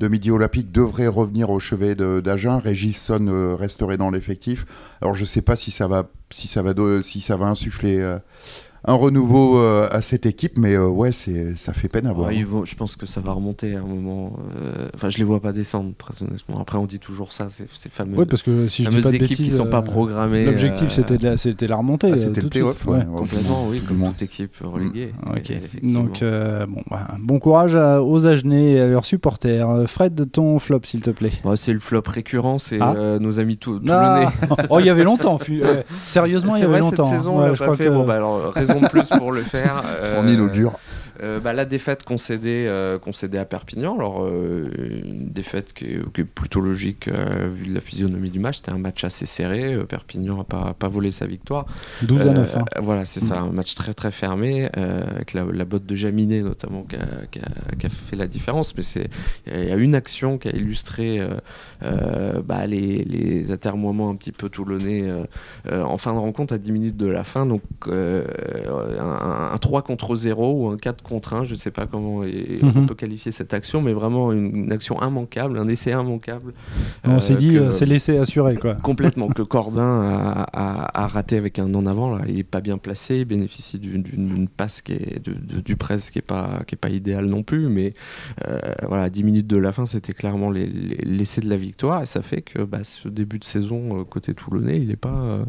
de 0.00 0.08
Midi 0.08 0.30
Olympique, 0.30 0.70
devrait 0.70 1.06
revenir 1.08 1.48
au 1.48 1.58
chevet 1.58 1.94
de- 1.94 2.20
d'Agen. 2.20 2.58
Régis 2.58 3.00
Son 3.00 3.28
euh, 3.28 3.54
resterait 3.56 3.96
dans 3.96 4.10
l'effectif. 4.10 4.66
Alors, 5.00 5.14
je 5.14 5.24
sais 5.24 5.42
pas 5.42 5.56
si 5.56 5.70
ça 5.70 5.86
va, 5.88 6.08
si 6.28 6.46
ça 6.46 6.60
va, 6.60 6.74
si 7.00 7.22
ça 7.22 7.38
va 7.38 7.46
insuffler 7.46 7.96
euh, 8.00 8.18
un 8.86 8.94
renouveau 8.94 9.58
euh, 9.58 9.88
à 9.90 10.00
cette 10.00 10.26
équipe, 10.26 10.58
mais 10.58 10.74
euh, 10.74 10.86
ouais, 10.86 11.10
c'est, 11.12 11.56
ça 11.56 11.72
fait 11.72 11.88
peine 11.88 12.06
à 12.06 12.12
voir. 12.12 12.28
Ouais, 12.28 12.36
ils 12.36 12.46
vont- 12.46 12.64
je 12.64 12.74
pense 12.76 12.94
que 12.96 13.06
ça 13.06 13.20
va 13.20 13.32
remonter 13.32 13.74
à 13.74 13.80
un 13.80 13.86
moment. 13.86 14.32
euh, 14.62 14.88
Enfin, 14.94 15.08
je 15.08 15.18
les 15.18 15.24
vois 15.24 15.40
pas 15.40 15.52
descendre, 15.52 15.92
très 15.98 16.22
honnêtement. 16.22 16.60
Après, 16.60 16.78
on 16.78 16.86
dit 16.86 16.98
toujours 17.00 17.32
ça, 17.32 17.48
ces, 17.50 17.66
ces 17.74 17.88
fameux, 17.88 18.16
Oui, 18.18 18.24
parce 18.26 18.42
que 18.42 18.68
si 18.68 18.84
je 18.84 18.90
dis 18.90 18.96
pas 19.00 19.10
de 19.10 19.16
équipes 19.16 19.28
bêtises, 19.30 19.46
qui 19.46 19.52
sont 19.52 19.66
pas 19.66 19.78
euh, 19.78 19.82
programmées. 19.82 20.44
L'objectif 20.44 20.86
euh, 20.86 20.90
c'était 20.94 21.18
de 21.18 21.24
la, 21.24 21.36
c'était 21.36 21.66
la 21.66 21.76
remontée. 21.76 22.10
Ah, 22.12 22.16
c'était 22.16 22.40
tout 22.40 22.46
le 22.46 22.50
play-off, 22.50 22.86
Ouais. 22.86 23.04
Complètement, 23.04 23.66
oui, 23.68 23.80
tout 23.80 23.92
le 23.94 23.98
comme 24.00 24.08
toute 24.12 24.22
équipe 24.22 24.54
reléguée. 24.62 25.12
Ok. 25.34 25.50
effectivement. 25.50 26.02
Donc 26.04 26.22
euh, 26.22 26.66
bon, 26.66 26.82
bah, 26.90 27.08
bon 27.20 27.38
courage 27.38 27.74
à- 27.76 28.02
aux 28.02 28.26
Agenais 28.26 28.72
et 28.72 28.80
à 28.80 28.86
leurs 28.86 29.04
supporters. 29.04 29.68
Fred, 29.88 30.30
ton 30.30 30.58
flop 30.58 30.80
s'il 30.84 31.02
te 31.02 31.10
plaît. 31.10 31.30
Bon, 31.44 31.56
c'est 31.56 31.72
le 31.72 31.80
flop 31.80 32.02
récurrent, 32.06 32.58
c'est 32.58 32.78
Ah. 32.80 32.94
euh, 32.96 33.18
nos 33.18 33.40
amis 33.40 33.56
tout, 33.56 33.80
Ah 33.88 34.30
oh, 34.70 34.78
il 34.80 34.86
y 34.86 34.90
avait 34.90 35.04
longtemps. 35.04 35.38
fu- 35.38 35.62
euh, 35.64 35.82
sérieusement, 36.06 36.50
il 36.54 36.58
y 36.58 36.60
C'est 36.60 36.64
avait 36.64 36.72
vrai, 36.72 36.80
longtemps. 36.80 37.04
cette 37.04 37.16
saison, 37.18 37.36
on 37.36 37.40
Ouais, 37.40 37.48
l'a 37.48 37.54
je 37.54 37.62
crois 37.62 37.76
fait. 37.76 37.86
que- 37.86 37.90
Bon, 37.90 38.04
bah, 38.06 38.14
alors, 38.14 38.52
raison 38.52 38.75
plus 38.80 39.08
pour 39.16 39.32
le 39.32 39.42
faire. 39.42 39.82
euh, 39.86 40.20
On 40.22 40.28
inaugure. 40.28 40.72
Euh, 41.22 41.40
bah, 41.40 41.52
la 41.52 41.64
défaite 41.64 42.02
concédée, 42.04 42.66
euh, 42.68 42.98
concédée 42.98 43.38
à 43.38 43.44
Perpignan, 43.44 43.96
alors 43.98 44.24
euh, 44.24 44.68
une 45.04 45.28
défaite 45.30 45.72
qui 45.72 45.84
est, 45.86 46.12
qui 46.12 46.20
est 46.22 46.24
plutôt 46.24 46.60
logique 46.60 47.08
euh, 47.08 47.48
vu 47.52 47.72
la 47.72 47.80
physionomie 47.80 48.30
du 48.30 48.38
match. 48.38 48.56
C'était 48.58 48.72
un 48.72 48.78
match 48.78 49.04
assez 49.04 49.26
serré. 49.26 49.74
euh, 49.74 49.84
Perpignan 49.84 50.36
n'a 50.38 50.44
pas, 50.44 50.74
pas 50.78 50.88
volé 50.88 51.10
sa 51.10 51.26
victoire. 51.26 51.66
12 52.02 52.20
à 52.22 52.32
9. 52.32 52.56
hein. 52.56 52.64
Euh, 52.76 52.80
Voilà, 52.80 53.04
c'est 53.04 53.22
Mm. 53.22 53.26
ça, 53.26 53.40
un 53.40 53.50
match 53.52 53.74
très 53.74 53.94
très 53.94 54.10
fermé, 54.10 54.68
avec 54.74 55.32
la, 55.32 55.44
la 55.52 55.64
botte 55.64 55.86
de 55.86 55.94
Jaminet 55.94 56.42
notamment 56.42 56.82
qui 56.82 56.96
a, 56.96 57.06
qui 57.30 57.38
a- 57.40 57.74
qui 57.78 57.86
a 57.86 57.88
fait 57.88 58.16
la 58.16 58.26
différence. 58.26 58.74
Mais 58.76 58.82
il 59.46 59.68
y 59.68 59.72
a 59.72 59.76
une 59.76 59.94
action 59.94 60.38
qui 60.38 60.48
a 60.48 60.52
illustré 60.52 61.20
bah, 62.44 62.66
les, 62.66 63.04
les 63.04 63.50
atermoiements 63.50 64.10
un 64.10 64.16
petit 64.16 64.32
peu 64.32 64.48
toulonnais 64.48 65.04
en 65.70 65.98
fin 65.98 66.12
de 66.12 66.18
rencontre 66.18 66.54
à 66.54 66.58
10 66.58 66.72
minutes 66.72 66.96
de 66.96 67.06
la 67.06 67.24
fin. 67.24 67.46
Donc 67.46 67.62
un, 67.88 69.50
un 69.52 69.58
3 69.58 69.82
contre 69.82 70.14
0 70.16 70.52
ou 70.64 70.68
un 70.70 70.76
4 70.76 71.02
contre 71.06 71.34
1, 71.34 71.44
je 71.44 71.52
ne 71.52 71.56
sais 71.56 71.70
pas 71.70 71.86
comment 71.86 72.24
et- 72.24 72.58
on 72.62 72.66
Mhm. 72.66 72.86
peut 72.86 72.94
qualifier 72.94 73.32
cette 73.32 73.54
action, 73.54 73.80
mais 73.82 73.92
vraiment 73.92 74.32
une, 74.32 74.54
une 74.64 74.72
action 74.72 74.96
immanquable, 75.02 75.58
un 75.58 75.68
essai 75.68 75.90
immanquable. 75.92 76.52
on 77.04 77.20
s'est 77.20 77.34
euh, 77.34 77.36
dit, 77.36 77.56
euh, 77.56 77.70
c'est 77.70 77.86
laissé 77.86 78.18
assurer 78.18 78.56
quoi. 78.56 78.74
Complètement, 78.82 79.28
que 79.28 79.42
Cordin 79.42 80.02
a, 80.02 80.46
a- 80.52 81.04
a 81.04 81.06
raté 81.08 81.36
avec 81.36 81.58
un 81.58 81.72
en 81.74 81.86
avant. 81.86 82.14
Là. 82.14 82.24
Il 82.28 82.34
n'est 82.36 82.42
pas 82.42 82.60
bien 82.60 82.78
placé, 82.78 83.18
il 83.20 83.24
bénéficie 83.24 83.78
d'une- 83.78 84.48
passe 84.48 84.80
qui 84.82 84.92
est, 84.92 85.24
de, 85.24 85.32
de- 85.32 85.60
du 85.60 85.76
presse 85.76 86.10
qui 86.10 86.18
n'est 86.18 86.22
pas, 86.22 86.60
qui 86.66 86.74
est 86.74 86.78
pas 86.78 86.88
idéal 86.90 87.26
non 87.26 87.42
plus. 87.42 87.68
Mais 87.68 87.94
euh, 88.46 88.60
voilà, 88.88 89.04
à 89.04 89.10
10 89.10 89.24
minutes 89.24 89.46
de 89.46 89.56
la 89.56 89.72
fin, 89.72 89.86
c'était 89.86 90.12
clairement 90.12 90.50
les- 90.50 90.66
les- 90.66 90.96
l'essai 91.04 91.40
de 91.40 91.48
la 91.48 91.56
victoire. 91.56 92.02
Et 92.02 92.06
ça 92.06 92.22
fait 92.22 92.42
que 92.42 92.62
bah, 92.62 92.80
ce 92.84 93.08
début 93.08 93.38
de 93.38 93.44
saison, 93.44 94.04
côté 94.08 94.34
Toulonnais, 94.34 94.78
il 94.78 94.88
n'est 94.88 94.96
pas, 94.96 95.14
euh, 95.22 95.44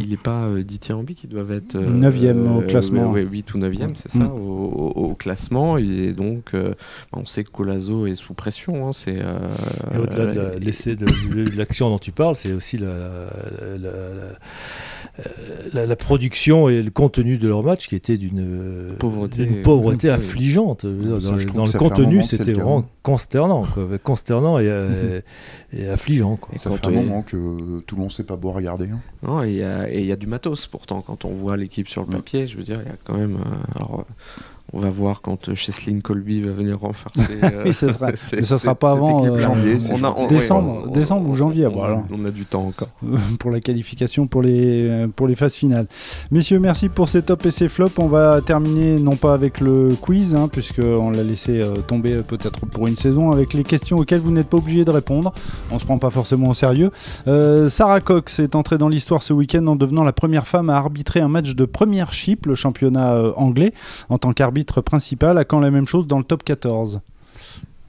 il 0.00 0.12
est 0.12 0.20
pas 0.22 0.44
euh, 0.44 0.62
dithyrambique. 0.62 1.24
Ils 1.24 1.30
doivent 1.30 1.52
être 1.52 1.76
euh, 1.76 1.88
Neuvième 1.90 2.56
au 2.56 2.60
classement. 2.62 3.10
ouais, 3.12 3.22
ouais, 3.22 3.28
8 3.30 3.54
ou 3.54 3.58
9e, 3.58 3.94
c'est 3.94 4.10
ça, 4.10 4.24
Mm. 4.24 4.32
au, 4.32 4.89
au- 4.96 5.14
classement. 5.14 5.76
Et 5.78 6.12
donc, 6.12 6.54
euh, 6.54 6.74
on 7.12 7.26
sait 7.26 7.44
que 7.44 7.50
Colazo 7.50 8.06
est 8.06 8.14
sous 8.14 8.34
pression. 8.34 8.86
hein, 8.88 8.92
c'est, 8.92 9.18
euh, 9.18 9.38
Et 9.94 9.98
au-delà 9.98 10.26
de 10.26 10.32
la- 10.32 10.42
euh, 10.44 10.58
de 10.58 10.64
l'essai 10.64 10.96
de, 10.96 11.04
de 11.06 11.56
l'action 11.56 11.90
dont 11.90 11.98
tu 11.98 12.12
parles, 12.12 12.36
c'est 12.36 12.52
aussi 12.52 12.78
la, 12.78 12.88
la- 12.88 13.76
la- 13.78 13.90
la- 15.18 15.24
la- 15.74 15.86
la 15.86 15.96
production 15.96 16.68
et 16.68 16.82
le 16.82 16.90
contenu 16.90 17.36
de 17.38 17.48
leur 17.48 17.62
match 17.62 17.88
qui 17.88 17.96
était 17.96 18.16
d'une 18.16 18.86
Pauvreté. 18.98 19.44
d'une 19.44 19.62
pauvreté 19.62 20.08
Oui. 20.08 20.14
affligeante. 20.14 20.86
Dans, 20.86 21.20
Ça, 21.20 21.38
je 21.38 21.46
trouve 21.46 21.56
dans 21.56 21.66
le 21.66 21.72
contenu, 21.78 22.06
moment 22.16 22.22
c'était 22.22 22.52
vraiment 22.52 22.84
consternant, 23.02 23.64
quoi. 23.64 23.86
consternant 24.02 24.58
et, 24.58 24.68
euh, 24.68 25.20
et 25.76 25.88
affligeant. 25.88 26.36
Quoi. 26.36 26.54
Et 26.54 26.58
Ça 26.58 26.70
fait 26.70 26.86
un 26.86 26.90
moment 26.90 27.22
que 27.22 27.80
Toulon 27.80 28.04
ne 28.04 28.10
sait 28.10 28.24
pas 28.24 28.36
beau 28.36 28.52
regarder. 28.52 28.86
hein. 28.86 29.00
Non, 29.22 29.42
et 29.42 29.50
il 29.50 29.56
y 29.56 29.62
a- 29.62 29.90
et 29.92 30.00
il 30.00 30.06
y, 30.06 30.12
a 30.12 30.16
du 30.16 30.26
matos 30.26 30.66
pourtant 30.66 31.02
quand 31.02 31.24
on 31.24 31.30
voit 31.34 31.56
l'équipe 31.56 31.88
sur 31.88 32.02
le 32.02 32.08
papier. 32.08 32.46
Je 32.46 32.56
veux 32.56 32.62
dire, 32.62 32.78
il 32.82 32.88
y 32.88 32.92
a 32.92 32.96
quand 33.04 33.16
même. 33.16 33.36
euh, 33.36 33.76
alors, 33.76 34.00
euh, 34.00 34.12
on 34.72 34.80
va 34.80 34.90
voir 34.90 35.20
quand 35.22 35.48
euh, 35.48 35.54
Cheslin 35.54 36.00
Colby 36.00 36.42
va 36.42 36.52
venir 36.52 36.78
renforcer. 36.80 37.20
euh, 37.42 37.62
Oui, 37.66 37.72
ce 37.72 37.90
sera- 37.90 38.14
c'est- 38.14 38.36
mais 38.38 38.42
ce 38.44 38.58
sera 38.58 38.74
pas 38.74 38.92
avant, 38.92 39.20
équipe. 39.20 39.32
euh, 39.32 39.38
janvier, 39.38 39.80
c'est 39.80 39.92
On 39.92 40.04
a- 40.04 40.14
on- 40.16 40.26
décembre- 40.28 40.72
ouais, 40.72 40.84
on- 40.88 40.90
décembre 40.92 41.30
ou 41.30 41.36
janvier, 41.36 41.66
On, 41.66 41.72
bon, 41.72 41.82
alors. 41.82 42.02
on 42.12 42.24
a 42.24 42.30
du 42.30 42.44
temps 42.46 42.66
encore. 42.66 42.88
pour 43.38 43.50
la 43.50 43.60
qualification 43.60 44.26
pour 44.26 44.42
les, 44.42 45.06
pour 45.16 45.26
les 45.28 45.34
phases 45.34 45.54
finales. 45.54 45.86
Messieurs, 46.30 46.58
merci 46.60 46.88
pour 46.88 47.08
ces 47.08 47.22
tops 47.22 47.46
et 47.46 47.50
ces 47.50 47.68
flops. 47.68 47.98
On 47.98 48.06
va 48.06 48.40
terminer 48.40 48.98
non 49.00 49.16
pas 49.16 49.34
avec 49.34 49.60
le 49.60 49.96
quiz, 50.00 50.34
hein, 50.34 50.48
puisqu'on 50.48 51.10
l'a 51.10 51.22
laissé 51.22 51.60
euh, 51.60 51.74
tomber 51.86 52.12
euh, 52.14 52.22
peut-être 52.22 52.66
pour 52.66 52.86
une 52.86 52.96
saison, 52.96 53.30
avec 53.32 53.54
les 53.54 53.64
questions 53.64 53.96
auxquelles 53.96 54.20
vous 54.20 54.30
n'êtes 54.30 54.48
pas 54.48 54.58
obligé 54.58 54.84
de 54.84 54.90
répondre. 54.90 55.32
On 55.70 55.78
se 55.78 55.84
prend 55.84 55.98
pas 55.98 56.10
forcément 56.10 56.48
au 56.50 56.54
sérieux. 56.54 56.90
Euh, 57.26 57.68
Sarah 57.68 58.00
Cox 58.00 58.38
est 58.38 58.54
entrée 58.54 58.78
dans 58.78 58.88
l'histoire 58.88 59.22
ce 59.22 59.32
week-end 59.32 59.66
en 59.66 59.76
devenant 59.76 60.04
la 60.04 60.12
première 60.12 60.46
femme 60.46 60.70
à 60.70 60.76
arbitrer 60.76 61.20
un 61.20 61.28
match 61.28 61.54
de 61.54 61.64
première 61.64 62.12
chip, 62.12 62.46
le 62.46 62.54
championnat 62.54 63.14
euh, 63.14 63.32
anglais, 63.36 63.72
en 64.08 64.18
tant 64.18 64.32
qu'arbitre 64.32 64.59
principal, 64.64 65.38
à 65.38 65.44
quand 65.44 65.60
la 65.60 65.70
même 65.70 65.86
chose 65.86 66.06
dans 66.06 66.18
le 66.18 66.24
top 66.24 66.42
14. 66.44 67.00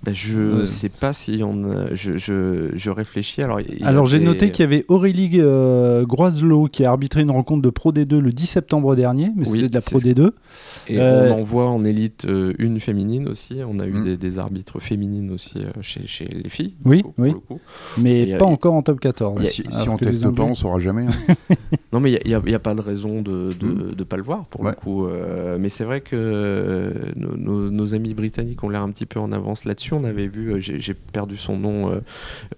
Ben, 0.04 0.16
je 0.16 0.62
Ouais. 0.62 0.66
sais 0.66 0.90
pas 0.90 1.14
si 1.14 1.44
on. 1.44 1.64
je, 1.94 2.18
je, 2.18 2.70
je 2.74 2.90
réfléchis. 2.90 3.44
Alors, 3.44 3.60
Alors 3.84 4.08
j'ai 4.08 4.20
noté 4.20 4.50
qu'il 4.50 4.64
y 4.64 4.66
avait 4.66 4.84
Aurélie 4.88 5.30
euh, 5.36 6.08
Groiselot 6.08 6.70
qui 6.72 6.84
a 6.84 6.90
arbitré 6.90 7.22
une 7.22 7.30
rencontre 7.30 7.62
de 7.62 7.70
Pro 7.70 7.92
D2 7.94 8.18
le 8.18 8.32
10 8.32 8.48
septembre 8.48 8.96
dernier, 8.96 9.30
mais 9.36 9.48
Oui, 9.48 9.58
c'était 9.60 9.70
de 9.70 9.74
la 9.76 9.82
Pro 9.82 10.00
ce- 10.00 10.08
D2. 10.08 10.32
Et 10.88 11.00
Euh, 11.00 11.30
on 11.30 11.34
en 11.42 11.44
voit 11.44 11.70
en 11.70 11.86
élite 11.86 12.26
euh, 12.26 12.54
une 12.58 12.80
féminine 12.80 13.28
aussi. 13.30 13.58
On 13.64 13.80
a 13.80 13.86
eu 13.86 13.94
Mm. 13.94 14.04
des, 14.06 14.18
des 14.18 14.40
arbitres 14.40 14.80
féminines 14.80 15.30
aussi 15.30 15.60
euh, 15.60 15.70
chez, 15.82 16.08
chez 16.08 16.26
les 16.26 16.50
filles. 16.50 16.74
Oui, 16.84 17.04
oui. 17.20 17.36
mais 18.00 18.38
pas 18.40 18.46
encore 18.46 18.74
en 18.74 18.82
top 18.82 19.00
14. 19.02 19.40
il 19.40 19.44
y 19.66 19.68
a- 19.68 19.72
si 19.84 19.88
on 19.88 19.98
teste 19.98 20.28
pas, 20.32 20.42
on 20.42 20.56
saura 20.56 20.80
jamais. 20.80 21.06
hein. 21.06 21.56
Non, 21.94 22.00
mais 22.00 22.22
il 22.24 22.28
n'y 22.46 22.54
a, 22.56 22.60
pas 22.60 22.74
de 22.74 22.82
raison 22.82 23.22
de 23.22 23.32
ne 23.32 23.52
de, 23.52 23.94
de 23.96 24.04
pas 24.06 24.16
le 24.16 24.24
voir, 24.24 24.46
pour 24.46 24.62
Ouais. 24.62 24.70
le 24.72 24.76
coup. 24.76 25.08
Euh, 25.08 25.58
mais 25.60 25.68
c'est 25.68 25.84
vrai 25.84 26.00
que 26.02 26.16
euh, 26.16 26.92
nos, 27.18 27.36
nos- 27.36 27.70
nos 27.70 27.94
amis 27.94 28.14
britanniques 28.14 28.64
ont 28.64 28.70
l'air 28.70 28.82
un 28.82 28.90
petit 28.92 29.06
peu 29.06 29.20
en 29.20 29.32
avance 29.34 29.66
là-dessus. 29.66 29.94
On 29.94 30.04
avait 30.06 30.28
vu, 30.28 30.54
euh, 30.54 30.58
j'ai 30.62 30.94
perdu 30.94 31.36
son 31.38 31.58
nom, 31.58 31.92
euh, 31.92 32.00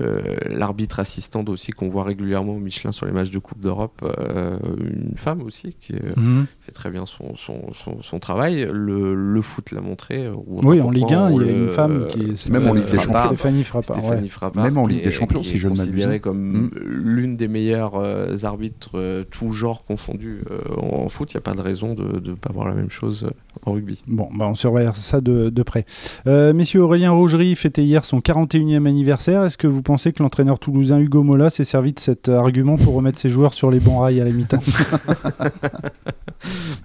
euh, 0.02 0.22
l'arbitre 0.50 1.00
assistante 1.00 1.50
aussi, 1.50 1.72
qu'on 1.72 1.90
voit 1.90 2.04
régulièrement 2.04 2.54
au 2.56 2.60
Michelin 2.60 2.92
sur 2.92 3.06
les 3.08 3.12
matchs 3.12 3.32
de 3.32 3.40
Coupe 3.40 3.60
d'Europe. 3.60 4.02
euh, 4.04 4.58
une 4.80 5.18
femme 5.18 5.42
aussi, 5.42 5.76
qui 5.82 5.94
euh, 5.94 6.14
Mhm. 6.16 6.46
fait 6.62 6.72
très 6.72 6.92
bien 6.92 7.06
son, 7.06 7.36
son, 7.36 7.74
son, 7.74 8.02
son 8.04 8.20
travail. 8.20 8.68
Le, 8.72 9.16
le 9.16 9.42
foot 9.42 9.72
l'a 9.72 9.82
montré. 9.82 10.30
ou 10.30 10.60
Oui, 10.64 10.80
en 10.80 10.92
Ligue 10.92 11.08
quoi, 11.08 11.18
1, 11.18 11.32
il 11.32 11.48
y 11.48 11.50
a 11.50 11.54
une 11.54 11.70
femme 11.70 12.08
qui 12.10 12.22
est 12.22 12.50
Même 12.52 12.68
en 12.68 12.74
Ligue 12.74 12.90
des 12.92 13.00
Champions. 13.00 13.26
Stéphanie 13.28 13.64
Frappard. 13.64 13.98
ouais. 13.98 14.04
Stéphanie 14.04 14.30
Frappard, 14.30 14.64
Même 14.64 14.78
en 14.78 14.86
Ligue 14.86 15.04
des 15.04 15.12
Champions, 15.12 15.42
qui 15.42 15.48
si 15.50 15.58
je 15.58 15.68
ne 15.68 15.74
m'abuse. 15.74 15.86
considérée 15.88 16.20
comme 16.20 16.44
Mm. 16.44 16.70
l'une 16.86 17.36
des 17.38 17.48
meilleures 17.48 17.96
euh, 17.96 18.36
arbitres, 18.44 18.92
euh, 18.96 19.23
tout 19.24 19.52
genre 19.52 19.84
confondu 19.84 20.42
euh, 20.50 20.60
en, 20.78 21.06
en 21.06 21.10
foot. 21.10 21.32
Il 21.34 21.38
n'y 21.38 21.40
a 21.40 21.42
pas 21.42 21.54
de 21.54 21.62
raison 21.62 21.94
de 21.94 22.20
ne 22.30 22.36
pas 22.36 22.52
voir 22.54 22.68
la 22.68 22.74
même 22.74 22.90
chose 22.90 23.26
euh, 23.26 23.32
en 23.66 23.74
rugby. 23.74 24.02
Bon, 24.08 24.30
bah 24.34 24.48
on 24.48 24.56
surveille 24.56 24.88
ça 24.94 25.22
de, 25.22 25.50
de 25.50 25.64
près. 25.64 25.86
Euh, 26.28 26.54
messieurs, 26.54 26.82
Aurélien 26.82 27.12
Rougerie 27.12 27.56
fêtait 27.56 27.84
hier 27.84 28.06
son 28.06 28.20
41e 28.20 28.88
anniversaire. 28.88 29.44
Est-ce 29.44 29.58
que 29.58 29.68
vous 29.68 29.82
pensez 29.82 30.14
que 30.14 30.22
l'entraîneur 30.24 30.60
toulousain 30.60 31.00
Hugo 31.00 31.24
Mola 31.24 31.50
s'est 31.50 31.66
servi 31.66 31.94
de 31.94 32.00
cet 32.00 32.30
argument 32.30 32.78
pour 32.78 32.94
remettre 32.94 33.20
ses 33.20 33.30
joueurs 33.30 33.54
sur 33.54 33.72
les 33.72 33.80
bons 33.80 34.00
rails 34.00 34.22
à 34.22 34.26
la 34.26 34.32
mi-temps? 34.32 34.60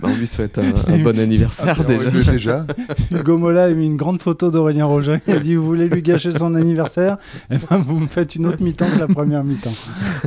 Bah, 0.00 0.08
on 0.12 0.16
lui 0.16 0.26
souhaite 0.26 0.58
un, 0.58 0.92
un 0.92 0.98
bon 0.98 1.18
anniversaire 1.18 1.84
déjà. 1.84 2.08
Euh, 2.08 2.32
déjà. 2.32 2.66
Hugo 3.10 3.38
Mola 3.38 3.64
a 3.64 3.70
mis 3.70 3.86
une 3.86 3.96
grande 3.96 4.22
photo 4.22 4.50
d'Aurélien 4.50 4.84
Rougerie. 4.86 5.18
Il 5.26 5.34
a 5.34 5.40
dit 5.40 5.56
Vous 5.56 5.64
voulez 5.64 5.88
lui 5.88 6.02
gâcher 6.02 6.30
son 6.30 6.54
anniversaire? 6.54 7.16
Eh 7.50 7.56
ben, 7.56 7.78
Vous 7.78 7.98
me 7.98 8.06
faites 8.06 8.36
une 8.36 8.46
autre 8.46 8.62
mi-temps 8.62 8.88
que 8.88 8.98
la 8.98 9.08
première 9.08 9.42
mi-temps. 9.42 9.74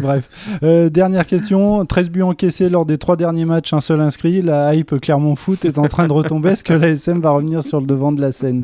Bref. 0.02 0.60
Euh, 0.64 0.90
dernière 0.90 1.26
question 1.26 1.86
13 2.02 2.10
buts 2.10 2.22
encaissés 2.24 2.70
lors 2.70 2.86
des 2.88 2.98
trois 2.98 3.16
derniers 3.16 3.46
matchs, 3.46 3.74
un 3.74 3.80
seul 3.82 4.02
inscrit. 4.02 4.42
La 4.42 4.74
hype 4.74 5.00
Clermont 5.00 5.36
Foot 5.36 5.66
est 5.66 5.78
en 5.78 5.84
train 5.84 6.08
de 6.08 6.14
retomber. 6.14 6.50
Est-ce 6.50 6.64
que 6.64 6.74
l'ASM 6.74 7.20
va 7.22 7.30
revenir 7.32 7.62
sur 7.62 7.80
le 7.80 7.86
devant 7.86 8.12
de 8.12 8.20
la 8.20 8.32
scène? 8.32 8.64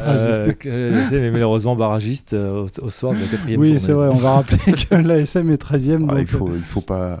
Euh, 0.00 0.52
que- 0.58 1.10
mais 1.12 1.30
malheureusement 1.30 1.76
barragiste 1.76 2.32
euh, 2.32 2.66
au, 2.82 2.86
au 2.86 2.90
soir 2.90 3.12
de 3.14 3.20
la 3.20 3.26
quatrième 3.26 3.60
Oui, 3.60 3.78
c'est 3.78 3.92
vrai, 3.92 4.08
on 4.08 4.16
va 4.16 4.32
rappeler 4.32 4.58
que 4.90 4.94
l'ASM 4.96 5.48
est 5.50 5.62
13e. 5.62 6.06
Ah, 6.08 6.12
donc, 6.14 6.20
il 6.22 6.26
faut, 6.26 6.50
il 6.52 6.62
faut 6.62 6.80
pas, 6.80 7.20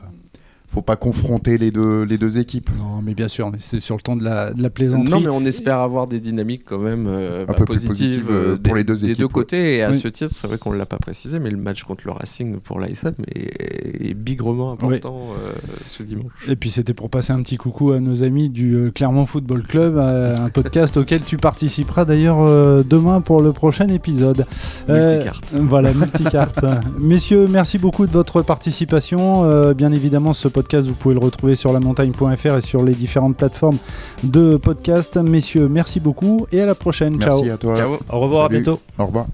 faut 0.72 0.82
pas 0.82 0.96
confronter 0.96 1.58
les 1.58 1.70
deux, 1.70 2.04
les 2.04 2.16
deux 2.16 2.38
équipes. 2.38 2.70
Non, 2.78 3.02
mais 3.02 3.14
bien 3.14 3.26
sûr, 3.28 3.50
mais 3.50 3.58
c'est 3.58 3.80
sur 3.80 3.96
le 3.96 4.02
temps 4.02 4.14
de 4.16 4.22
la, 4.24 4.52
de 4.52 4.62
la 4.62 4.70
plaisanterie. 4.70 5.10
Non, 5.10 5.20
mais 5.20 5.28
on 5.28 5.44
espère 5.44 5.78
avoir 5.78 6.06
des 6.06 6.20
dynamiques 6.20 6.62
quand 6.64 6.78
même 6.78 7.06
euh, 7.08 7.42
Un 7.42 7.46
bah, 7.46 7.54
peu 7.54 7.64
plus 7.64 7.86
positives 7.88 8.28
euh, 8.30 8.56
des, 8.56 8.62
pour 8.62 8.76
les 8.76 8.84
deux 8.84 8.94
des 8.94 9.04
équipes, 9.06 9.18
deux 9.18 9.24
ouais. 9.24 9.30
côtés. 9.32 9.76
Et 9.76 9.82
à 9.82 9.90
Oui. 9.90 9.98
ce 9.98 10.06
titre, 10.08 10.32
c'est 10.32 10.46
vrai 10.46 10.58
qu'on 10.58 10.72
ne 10.72 10.78
l'a 10.78 10.86
pas 10.86 10.98
précisé, 10.98 11.40
mais 11.40 11.50
le 11.50 11.56
match 11.56 11.82
contre 11.82 12.02
le 12.06 12.12
Racing 12.12 12.60
pour 12.60 12.78
l'ASM 12.78 13.14
est, 13.34 14.10
est 14.10 14.14
bigrement 14.14 14.70
important 14.72 15.16
euh, 15.44 15.50
ce 15.88 16.02
dimanche. 16.04 16.30
Et 16.48 16.54
puis 16.54 16.70
c'était 16.70 16.94
pour 16.94 17.10
passer 17.10 17.32
un 17.32 17.42
petit 17.42 17.56
coucou 17.56 17.90
à 17.90 17.98
nos 18.00 18.22
amis 18.22 18.48
du 18.48 18.74
euh, 18.76 18.90
Clermont 18.92 19.26
Football 19.26 19.64
Club, 19.64 19.96
euh, 19.96 20.36
un 20.38 20.50
podcast 20.50 20.96
auquel 20.98 21.22
tu 21.22 21.36
participeras 21.36 22.04
d'ailleurs 22.04 22.40
euh, 22.42 22.84
demain 22.88 23.20
pour 23.20 23.42
le 23.42 23.52
prochain 23.52 23.88
épisode. 23.88 24.46
Multicarte. 24.88 25.44
voilà, 25.54 25.92
multicarte. 25.92 26.64
Messieurs, 27.00 27.48
merci 27.50 27.78
beaucoup 27.78 28.06
de 28.06 28.12
votre 28.12 28.42
participation. 28.42 29.44
Euh, 29.44 29.74
bien 29.74 29.90
évidemment, 29.92 30.32
ce 30.32 30.46
podcast, 30.62 30.86
vous 30.88 30.94
pouvez 30.94 31.14
le 31.14 31.20
retrouver 31.20 31.56
sur 31.56 31.72
lamontagne.fr 31.72 32.56
et 32.56 32.60
sur 32.60 32.84
les 32.84 32.94
différentes 32.94 33.36
plateformes 33.36 33.78
de 34.22 34.56
podcast. 34.56 35.16
Messieurs, 35.16 35.68
merci 35.68 36.00
beaucoup 36.00 36.46
et 36.52 36.60
à 36.60 36.66
la 36.66 36.74
prochaine. 36.74 37.16
Merci 37.16 37.44
Ciao. 37.44 37.54
à 37.54 37.56
toi. 37.56 37.76
Ciao. 37.76 37.98
Au 38.10 38.20
revoir, 38.20 38.44
Salut. 38.48 38.56
à 38.56 38.60
bientôt. 38.60 38.80
Au 38.98 39.06
revoir. 39.06 39.26